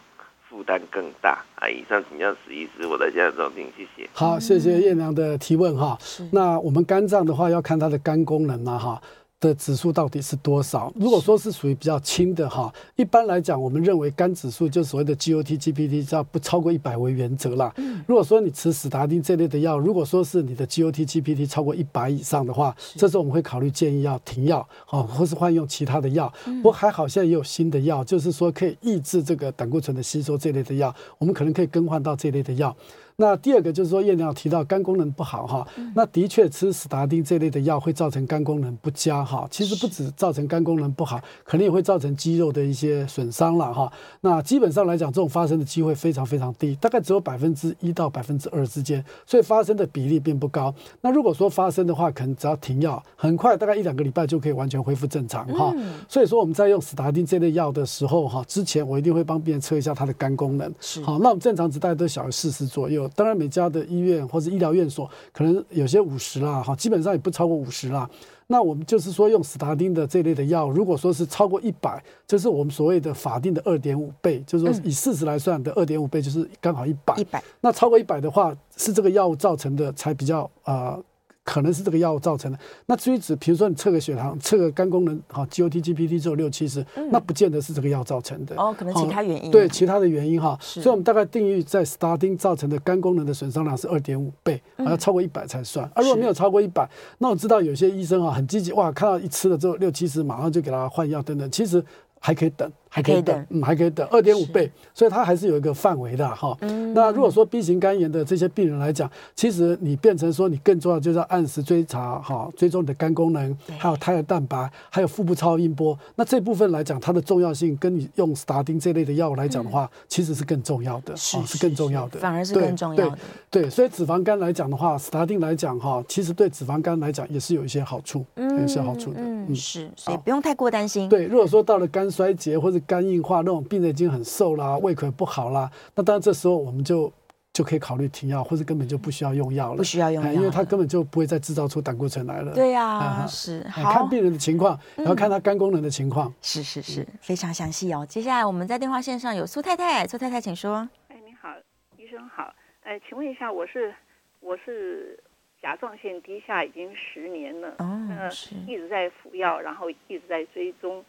[0.48, 1.44] 负担更大？
[1.56, 4.08] 啊，以上请教史医师，我在家收听，谢谢。
[4.12, 5.98] 好，谢谢燕良的提问哈。
[6.32, 9.02] 那我们肝脏的话，要看它的肝功能嘛哈。
[9.44, 10.90] 的指数到底是多少？
[10.96, 17.72] 如果说是属于比较轻的哈，一般来讲，我们认为肝指数就所谓的 GOT、GPT，只要不超过一百为原则啦。
[18.06, 26.32] 如果说你吃史达丁这类的药，如果说是你的 GOT、GPT 超过一百以上的话，这时候我们会考虑建议要停药，哦，或是换用其他的药。
[26.44, 32.74] 不过还好，现在也有新的药，就是说可以抑制这个胆固醇的吸收这类的药，我们可能可以更换到这类的药。
[33.16, 39.46] 那第二个就是说，燕良提到肝功能不好哈，那的确吃史达丁这类的药会造成肝功能不佳哈。
[39.48, 43.92] 其实不止造成肝功能不好，可能也会造成肌肉的一些损伤了哈。
[44.20, 50.74] 那基本上来讲，这种发生的机会非常非常低，大概只有百分之一到百分之二之间，所以发生的比例并不高。
[51.00, 55.72] 那如果说发生的话，可能只要停药，很快大概一两个礼拜就可以完全恢复正常哈。
[56.08, 60.68] 所以说我们在用史达丁这类药的时候哈，之前我一定会帮病人测一下他的肝功能。
[61.04, 63.03] 好，那我们正常值大概都小于四十左右。
[63.10, 68.08] 当然，每家的医院或者医疗院所可能有些五十啦，哈，基本上也不超过五十啦。
[68.46, 77.14] 那我们就是说，用史达丁的这类的药，如果说是超过一百，就是我们所谓的法定的二点五倍，就是说以四十来算的二点五倍，就是刚好一百。
[77.16, 77.42] 一百。
[77.60, 81.02] 那超过一百的话，是这个药物造成的，才比较呃。
[81.44, 82.58] 可能是这个药物造成的。
[82.86, 88.56] 那至于指，比如说你测个血糖、测个肝功能，哈，GOT、GPT 只有六七十，那不见得是这个药造成的。
[88.56, 89.50] 哦，可能其他原因。
[89.50, 90.58] 对，其他的原因哈。
[90.60, 95.88] 所以我们大概定义在史达丁造成的肝功能的损伤量是二点五倍，要超过一百才算。
[95.94, 101.50] 而如果没有超过一百，那我知道有些医生啊很积极，哇，看到一吃了之后六七十，马上就给他换药等等。
[101.50, 101.84] 其实。
[102.26, 106.56] 还可以等，还可以等，嗯，还可以等二点五倍，所以它还是有一个范围的哈。
[106.94, 115.98] 那如果说 B 型肝炎的这些病人来讲，其实你变成说你更重要就是要按时追查哈，追踪你的肝功能，还有胎儿蛋白，还有腹部超音波。
[116.14, 123.18] 那这部分来讲，它的重要性跟你用史达丁这类的药物来讲的话，其实是更重要的，是是更重要的，反而是更重要的。
[123.50, 129.20] 对，所以脂肪肝来讲的话，史达汀来讲哈，其实对脂肪肝来讲也是有一些好处，有一些好处的。
[129.20, 131.08] 嗯，是，所以不用太过担心。
[131.08, 137.12] 对，如果说到了肝衰竭或者肝硬化那种病人已经很瘦啦，胃口不好啦，那当然这时候我们就
[137.52, 139.76] 就可以考虑停药，或者根本就不需要用药了。
[139.76, 142.52] 不需要用药，因为他根本就不会再制造出胆固醇来了。
[142.52, 143.92] 对呀，是好。
[143.92, 146.34] 看病人的情况，然后看他肝功能的情况。
[146.42, 148.04] 是是是，非常详细哦。
[148.08, 150.88] 接下来我们在电话线上有苏太太，苏太太请说。
[151.08, 151.48] 哎，你好，
[151.96, 152.52] 医生好。
[152.82, 153.94] 哎，请问一下，我是
[154.40, 155.16] 我是
[155.62, 161.04] 甲状腺低下已经十年了，哦，是，一直在服药，然后一直在追踪。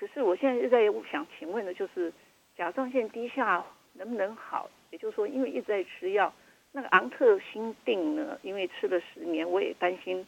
[0.00, 0.82] 可是我现在就在
[1.12, 2.10] 想请问的就是，
[2.56, 4.70] 甲状腺低下能不能好？
[4.88, 6.32] 也就是说，因为一直在吃药，
[6.72, 8.38] 那个昂特辛定呢？
[8.40, 10.26] 因为吃了十年，我也担心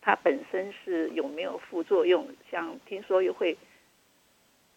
[0.00, 3.54] 它本身是有没有副作用，像听说又会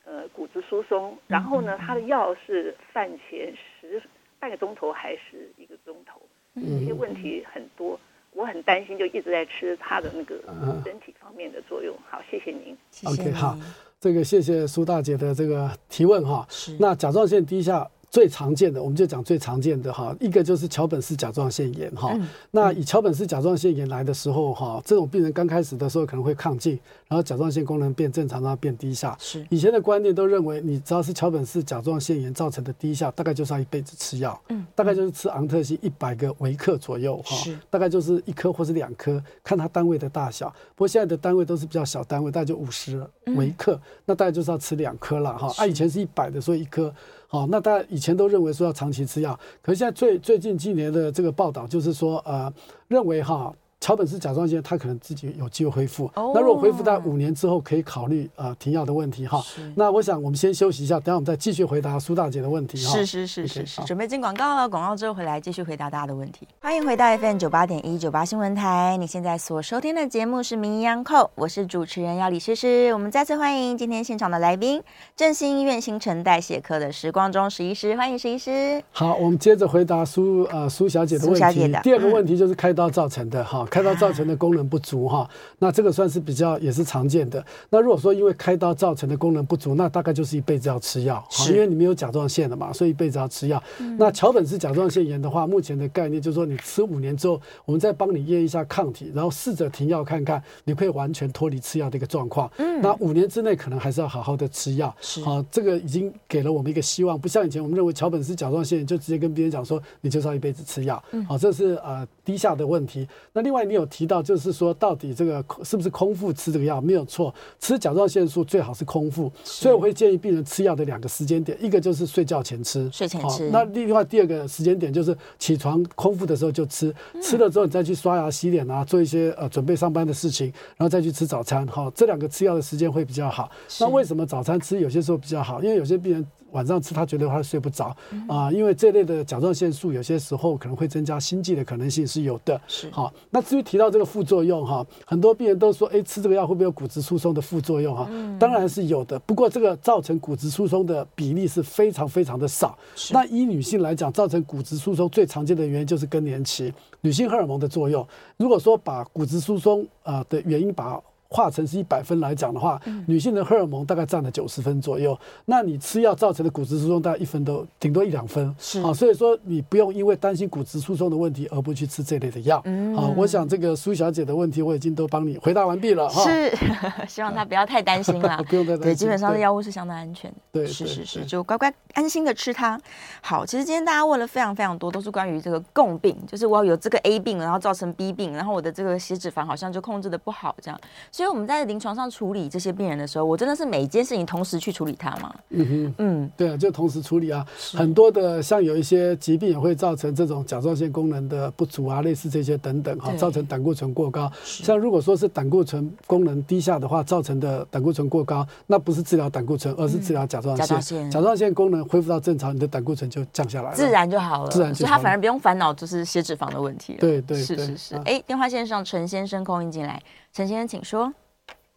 [0.03, 1.17] 呃骨质疏松。
[1.25, 4.03] 然后呢，它的药是饭前十
[4.39, 6.21] 半个钟头还是一个钟头？
[6.55, 7.97] 这些问题很多，
[8.35, 10.35] 我很担心，就一直在吃它的那个
[10.83, 11.95] 身体方面的作用。
[12.09, 12.75] 好，谢谢您。
[12.91, 13.21] 谢谢。
[13.21, 13.57] OK，好。
[13.99, 17.89] 这个谢谢苏大姐的这个提问哈，是那甲状腺低下。
[18.13, 22.11] 最常见的，我们就讲最常见的哈，一个就是桥本氏甲状腺炎哈。
[22.13, 29.17] 嗯、那以桥本氏甲状腺炎来的时候哈，这种病人刚开始的时候可能会亢进，然后甲状腺功能变正常，然后变低下。
[29.19, 40.49] 是以前的观念都认为，你只要是桥本氏甲状腺炎造成的低下，大概就是要一辈子吃药，嗯，大概就是吃昂特西一百个微克左右哈，是大概就是一颗或是两颗，看它单位的大小。
[40.75, 43.03] 不过现在的单位都是比较小单位，大概就五十
[43.35, 45.49] 微克，嗯、那大概就是要吃两颗了哈。
[45.49, 46.93] 是啊，以前是一百的，所以一颗。
[47.33, 52.53] 哦，那大家以前都认为说要长期吃药，可是现在最最近几年的这个报道就是说，呃，
[52.87, 53.51] 认为哈。
[53.83, 56.09] 桥本氏甲状腺，它可能自己有机会恢复。
[56.13, 59.41] Oh, 那如果恢复在五年之后，可以考虑呃停药的问题哈。
[59.41, 62.93] 是那我想我们先休息一下，等下我们再继续回答苏大姐的问题哈。
[62.93, 66.47] 是是是是是准备进广告了，广告之后回来继续回答大家的问题。
[66.61, 72.89] 欢迎回到 FM 九八点一九八新闻台，你现在所收听的节目是名医央叩，我是主持人要李诗诗。
[72.93, 74.81] 我们再次欢迎今天现场的来宾，
[75.13, 78.81] 振兴医院新陈代谢科的石光中石医师，欢迎石医师。
[78.93, 81.69] 好，我们接着回答苏呃苏小姐的问题。
[81.83, 83.67] 第二个问题就是开刀造成的哈。
[83.73, 87.43] 开刀造成的功能不足哈，那这个算是比较也是常见的。
[87.71, 93.61] 那如果说因为开刀造成的功能不足，那大概就是一辈子要吃药，因为你没有甲状腺了嘛，所以一辈子要吃药。
[93.97, 102.47] 那桥本氏甲状腺炎的话，目前的概念就是说，你吃五年之后，我们再帮你验一下抗体，然后试着停药看看，你可以完全脱离吃药的一个状况。
[102.57, 104.95] 嗯，那五年之内可能还是要好好的吃药。
[105.01, 111.03] 是，好，这个已经给了我们一个希望，不像以前我们认为桥本氏甲状腺炎就直接跟别人讲说，你就是要一辈子吃药。
[111.09, 113.07] 嗯，好，这是呃低下的问题。
[113.33, 116.79] 那另外你有提到就是说，到底这个是不是空腹吃这个药？
[116.79, 119.31] 没有错，吃甲状腺素最好是空腹。
[119.43, 123.49] 所以我会建议病人吃药的两个时间点，一个就是睡觉前吃，睡前吃。
[123.49, 130.47] 那另外第二个时间点就是起床空腹的时候就吃，吃了之后你再去刷牙洗脸啊，做一些呃准备上班的事情，
[130.77, 131.67] 然后再去吃早餐。
[131.67, 133.49] 好，这两个吃药的时间会比较好。
[133.79, 135.61] 那为什么早餐吃有些时候比较好？
[135.61, 136.27] 因为有些病人。
[136.53, 137.95] 晚上吃他觉得他睡不着
[138.27, 142.59] 啊，因为这类的甲状腺素有些时候可能会增加心悸的可能性是有的。
[142.67, 148.09] 是好，那至于提到这个副作用哈，很多病人都说，哎，吃这个药会不会有骨质疏松的副作用哈？
[148.39, 152.77] 当然是有的，不过这个造成骨质疏松的比例是非常非常的少。
[153.11, 158.07] 那以女性来讲，造成骨质疏松最常见的原因就是更年期，女性荷尔蒙的作用。
[158.37, 161.01] 如果说把骨质疏松啊的原因把
[161.33, 165.19] 化成是一百分来讲的话，女性的荷尔蒙大概占了九十分左右。
[165.45, 172.61] 那你吃药造成的骨质疏松大概一分都顶多一两分，是啊，所以说你不用因为担心骨质疏松的问题而不去吃这类的药。
[172.65, 176.07] 嗯，好，我想这个苏小姐的问题我已经都帮你回答完毕了。
[176.09, 176.55] 是，
[177.09, 178.83] 希望她不要太担心了， 不用太担心。
[178.83, 180.37] 对，基本上的药物是相当安全的。
[180.51, 182.79] 对，是是是，就乖乖安心的吃它。
[183.21, 190.79] 好，其实今天大家问了非常非常多，都是关于这个共病，就是我有这个 A 病，然后造成 B 病，然后我的这个血脂肪好像就控制的不好这样。
[191.11, 195.33] 所以我们在临床上处理这些病人的时候，我真的是每一件事情同时去处理它吗？
[195.49, 197.45] 嗯哼，嗯，对啊，就同时处理啊。
[197.73, 204.31] 很多的像有一些疾病也会造成这种甲状腺功能的不足啊，类似这些等等哈，造成胆固醇过高。
[204.43, 211.09] 像如果说是胆固醇功能低下的话，造成的胆固醇过高，那不是治疗胆固醇，而是治疗甲状腺。
[211.11, 214.49] 甲状腺功能恢复到正常，你的胆固醇就降下来了，自然就好了。
[214.49, 216.99] 自然就好了，所以他反而不用烦恼就是血脂肪的问题了。
[216.99, 217.95] 对对，是是是。
[218.05, 220.01] 哎，电话线上陈先生空音进来，
[220.33, 221.13] 陈先生请说。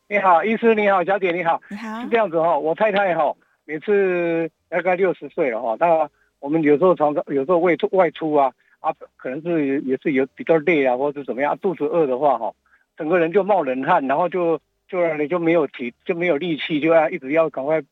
[0.08, 3.36] 你好，医师你好，小姐你好，你好，是这样子哈，我太太哈，
[3.66, 6.08] 每次大概六十岁了哈，那
[6.40, 8.50] 我们有时候常常有时候外出外出啊
[8.80, 12.54] 啊，可能是也是有比较累啊，或者怎么样，肚子饿的话哈，
[12.96, 17.82] 整个人就冒冷汗，然后就就让你就没有体就没有力气，就要一直要赶快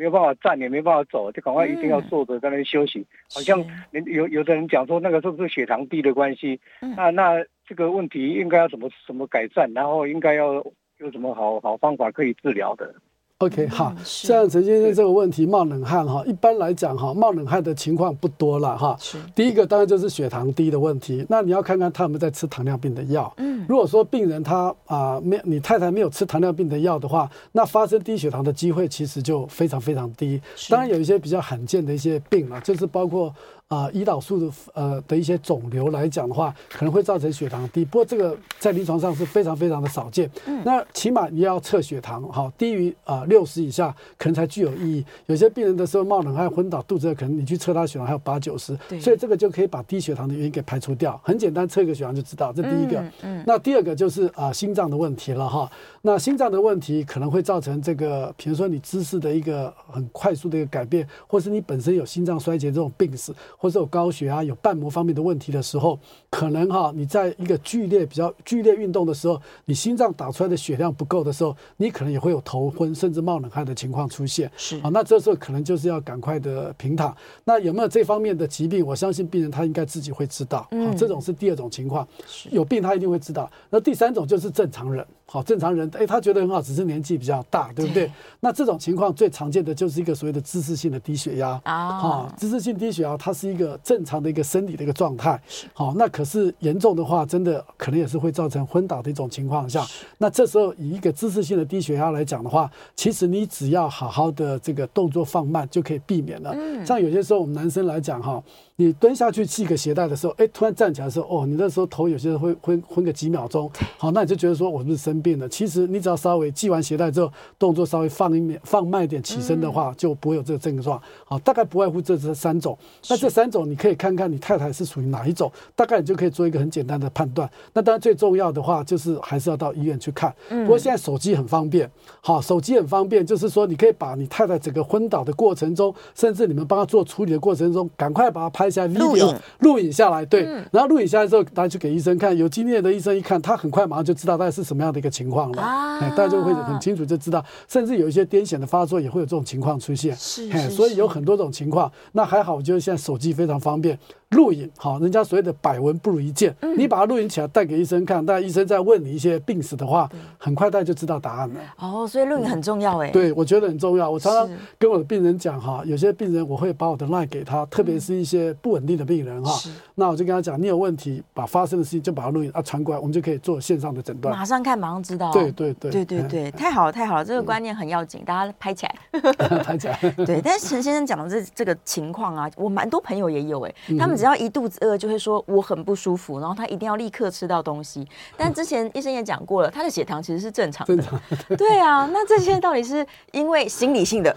[0.00, 3.62] 没有办法站也没办法走，就赶快一定要坐着在那休息，嗯、好像
[4.06, 6.58] 有有的人讲说那个是不是血糖低的关系？
[6.80, 9.70] 嗯、那那这个问题应该要怎么怎么改善？
[9.74, 10.64] 然后应该要。
[11.00, 12.94] 有什么好好方法可以治疗的
[13.40, 18.94] ？OK，好，像陈先生这个问题冒冷汗哈，一般来讲哈，冒冷汗的情况不多了哈。
[19.00, 23.32] 是，第一个当然就是血糖低的问题，那你要看看他有没有在吃糖尿病的药。
[23.38, 30.38] 嗯，如果说病人他啊没你太太没有吃糖尿病的药的话，那发生低血糖的机会其实就非常非常低。
[30.68, 33.34] 当然有一些比较罕见的一些病啊，就是包括。
[33.70, 40.28] 啊，胰岛素的呃的一些肿瘤来讲的话，可能会造成血糖低，不过这个在临床上是非常非常的少见。
[40.46, 45.04] 嗯，那起码你要测血糖，哈，低于啊六十以下，可能才具有意义。
[45.26, 51.20] 有些病人的时候冒冷汗、昏倒、肚子饿，可能你去测他血糖还有八九十，所以这个就可以把低血糖的原因给排除掉。
[51.22, 52.52] 很简单，测一个血糖就知道。
[52.52, 52.98] 这第一个。
[52.98, 53.12] 嗯。
[53.22, 55.70] 嗯，那第二个就是啊心脏的问题了哈。
[56.02, 63.32] 那心脏的问题可能会造成这个，比如说你姿势的一个很快速的一个改变，或是你本身有心脏衰竭这种病史。
[63.60, 65.98] 或者有高血压、有瓣膜方面的问题的时候，
[66.30, 74.50] 可能哈，你在一个剧烈、比较剧烈运动的时候，你心脏打出来的血量不够的时候，你可能也会有头昏甚至冒冷汗的情况出现。
[74.56, 77.14] 是啊，那这时候可能就是要赶快的平躺。
[77.44, 78.86] 那有没有这方面的疾病？
[78.86, 80.66] 我相信病人他应该自己会知道。
[80.70, 82.08] 嗯，这种是第二种情况。
[82.50, 83.50] 有病他一定会知道。
[83.68, 85.06] 那第三种就是正常人。
[85.32, 88.10] 好，正常人哎，他觉得很好，只是年纪比较大，对不对？
[88.40, 91.98] 那这种情况最常见的就是一个所谓的姿势性的低血压啊。
[92.00, 95.40] 好，姿势性低血压它是一个正常的一个生理的一个状态。
[95.72, 99.86] 好，那可是严重的话，真的可能也是会造成昏倒的一种情况下。
[100.18, 106.52] 那这时候以一个姿势性的低血压来讲的话，其实你只要好好的这个动作放慢就可以避免了。
[106.84, 108.42] 像有些时候我们男生来讲哈。
[108.80, 115.46] 你蹲下去系个鞋带的时候，哎，突然站起来的时候，哦，你那时候头有些人会昏昏个几秒钟，好，那你就觉得说我是不是生病了？
[115.46, 120.98] 其实你只要稍微系完鞋带之后，动作稍微放一点，放慢一点起身的话，就不会有这个症状。
[121.26, 122.78] 好，大概不外乎这这三种。
[123.10, 127.46] 那这三种你可以看看你太太是属于哪一种，大概你就可以做一个很简单的判断。
[127.74, 130.34] 那当然最重要的话就是还是要到医院去看。
[130.48, 131.90] 不过现在手机很方便，
[132.22, 138.69] 好，手机很方便，就是说你可以把你太太整个昏倒的过程中，甚至你们帮她做处理的过程中，赶快把它拍。
[138.94, 139.36] 录影。
[139.60, 153.98] 录影下来，对，嗯、然后录影下来之后，大家去给医生看，有经验的医生一看，他很快马上就知道大概是什么样的一个情况了，啊、哎，大家就会很清楚就知道，甚至有一些癫痫的发作也会有这种情况出现，是，哎，所以有很多种情况，那还好，我觉得现在手机非常方便。
[154.30, 156.54] 录影好，人家所谓的百闻不如一见。
[156.60, 160.08] 嗯、你把它录影起来带给医生看，但医生在问你一些病史的话，
[160.38, 161.60] 很快大家就知道答案了。
[161.78, 163.10] 哦，所以录影很重要哎。
[163.10, 164.08] 对，我觉得很重要。
[164.08, 169.50] 我常常跟我的病人讲哈，有些病人我会把我的 line 给他，特别是一些不稳定的病人哈。
[169.52, 174.32] 是那我就跟他讲，你有问题，把发生的事情就把它录影啊传过来，我们就可以做线上的诊断。
[174.32, 175.32] 马上看，马上知道。
[175.32, 178.94] 对对对对对对，太好了太好了，这个观念很要紧，大家拍起来。
[179.64, 179.98] 拍起来。
[180.24, 185.00] 对，但是陈先生讲的这这个情况啊，我蛮多朋友也有哎，他们只要一肚子饿。
[185.00, 188.06] 就会说我很不舒服，然后他一定要立刻吃到东西。
[188.36, 190.94] 但之前医生也讲过了，他的血糖其实是正常的。
[190.94, 191.18] 正常。
[191.56, 194.30] 对啊，那这些到底是因为心理性的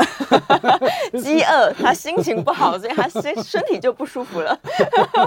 [1.21, 4.57] 饥饿，他心情不好，所以他身身体就不舒服了？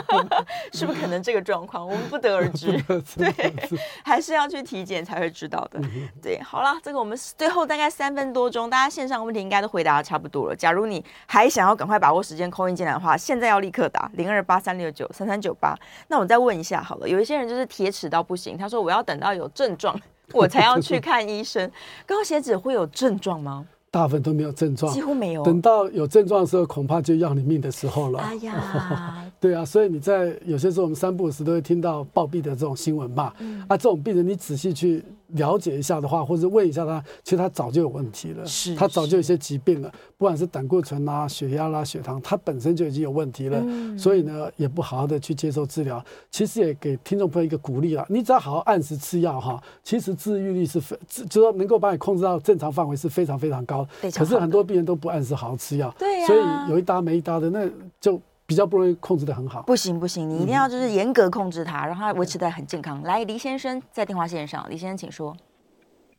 [0.72, 1.86] 是不是可能这个状况？
[1.86, 2.82] 我们不得而知。
[3.14, 3.70] 对，
[4.02, 5.78] 还是要去体检才会知道的。
[6.22, 10.56] 对，好了，这个我们最后大概三分多钟，大家线上问题应该都回答的差不多了。
[10.56, 15.26] 假如你还想要赶快把握时间 call in 进来的话，现在要立刻打零二八三六九三。
[15.26, 15.76] 三九八，
[16.06, 17.08] 那我再问一下好了。
[17.08, 20.00] 有一些人就是铁齿到不行，他说我要等到有症状，
[20.32, 21.68] 我才要去看医生。
[22.06, 23.66] 高血脂会有症状吗？
[23.90, 25.42] 大部分都没有症状，几乎没有。
[25.42, 28.20] 等到有症状的时候，恐怕就要你命的时候了。
[28.20, 33.32] 哎呀， 对啊，所以你在有些时候我们三不五时都会听到暴毙的这种新闻嘛。
[33.40, 35.04] 嗯、啊，这种病人你仔细去。
[35.34, 46.04] 了解一下的话，或者问一下他，其实他早就有问题了，是他早就有些疾病了，不管是胆固醇啦、血压啦、血糖，他本身就已经有问题了，嗯、所以呢，也不好好的去接受治疗。
[46.30, 50.96] 其实也给听众朋友一个鼓励了，你只要好好按时吃药哈，其实治愈率是非，
[51.28, 53.86] 就说能够把你控制到正常范围是非常非常高。
[54.02, 54.10] 的。
[54.12, 57.68] 可是很多病人都不按时好好吃药，对呀，所以有一搭没一搭的，那
[58.00, 58.20] 就。
[58.46, 63.02] 比较不容易控制的很好，不行不行，你一定要就是严格控制它，让它维持得很健康。
[63.02, 65.36] 来，黎先生在电话线上，黎先生请说。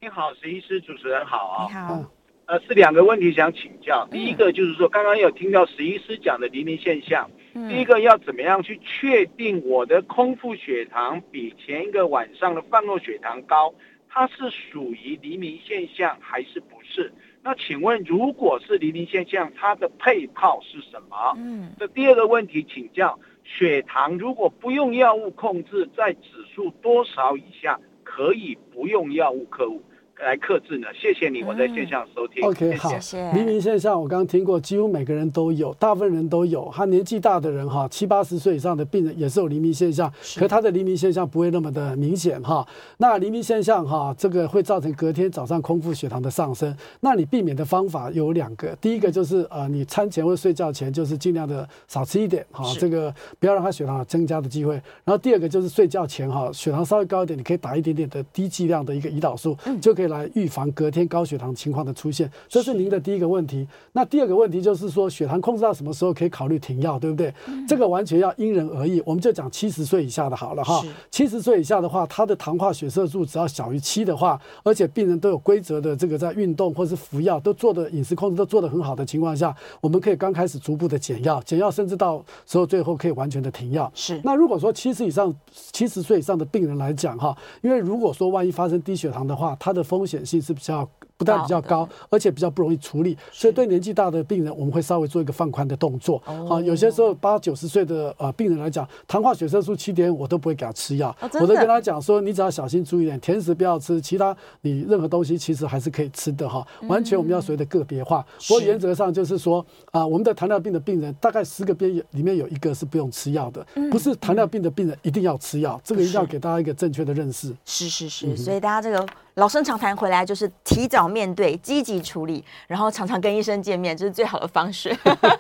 [0.01, 1.65] 你好，石医师，主持人好啊。
[1.67, 2.11] 你好。
[2.47, 4.07] 呃，是两个问题想请教。
[4.11, 7.30] 第一个就是说，刚刚有听到石医师讲的黎明现象。
[7.53, 7.69] 嗯。
[7.69, 13.73] 第一个要怎么样去确定我的空腹血糖比前一个晚上的饭后血糖高？
[14.09, 17.11] 它是属于黎明现象还是不是？
[17.48, 21.34] 那请问，如果是黎明现象，它的配套是什么？
[21.38, 29.82] 嗯，这第二个问题请教，血糖如果不用药物控制，在指数多少以下可以不用药物克物？
[30.24, 30.88] 来克制呢？
[30.99, 32.43] 谢谢你，我在线上收听。
[32.43, 32.91] 嗯、OK，好。
[33.34, 36.72] 黎明现象我刚刚听过，几乎每个人都有，大部分人都有。
[36.74, 42.68] 他年纪大的人哈，七八十岁以上的病人也是有黎明现象，是可他的黎明现象不会那么的明显哈。
[42.97, 46.76] 那黎明现象哈，这个会造成隔天早上空腹血糖的上升。
[47.01, 54.74] 那你避免的方法有两个，第一个就是呃，你餐前或睡觉前就是尽量的少吃一点哈，这个不要让他血糖增加的机会。
[55.03, 60.07] 然后第二个就是睡觉前哈，血糖稍微高一点，你可以打一点点的低剂量的一个胰岛素，嗯、就可以。
[60.08, 63.68] 来预防隔天高血糖情况的出现，这是您的第一个问题。
[63.93, 67.34] 那第二个问题就是说，血糖控制到什么时候可以考虑停药，对不对？
[67.68, 69.01] 这个完全要因人而异。
[69.05, 70.84] 我们就讲七十岁以下的好了哈。
[71.10, 83.91] 七十岁以下的话，他的糖化血色素只要小于七的话，而且病人都有规则的这个在运动或是服药，都做的饮食控制都做得很好的情况下，我们可以刚开始逐步的减药，减药甚至到时候最后可以完全的停药。
[83.95, 84.20] 是。
[84.24, 90.88] 那如果说七十以上、七十岁以上的病人来讲哈，因为如果说万一发生低血糖的话，他的风风险性是比较
[91.18, 96.20] 不但比较高，而且比较不容易处理，所以对年纪大的病人，我们会稍微做一个放宽的动作。
[96.20, 106.64] 好，有些时候八九十岁的呃病人来讲，糖化血色素七点五，我都不会给他吃药，我都跟他讲说，你只要小心注意点，甜食不要吃，其他你任何东西其实还是可以吃的哈。
[106.88, 117.56] 完全我们要随着个别化，不过原则上就是说啊，我们的糖尿病的病人大概十个边里面有一个是不用吃药的，不是糖尿病的病人一定要吃药，这个一定要给大家一个正确的认识。
[117.66, 119.04] 是是是，所以大家这个。
[119.38, 124.95] 老生常谈回来就是提早面对，积极处理，然后常常跟医生见面，这是最好的方式。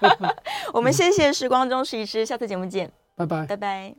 [0.71, 3.95] 我们谢谢时光中石医师，下次节目见，拜拜，拜拜。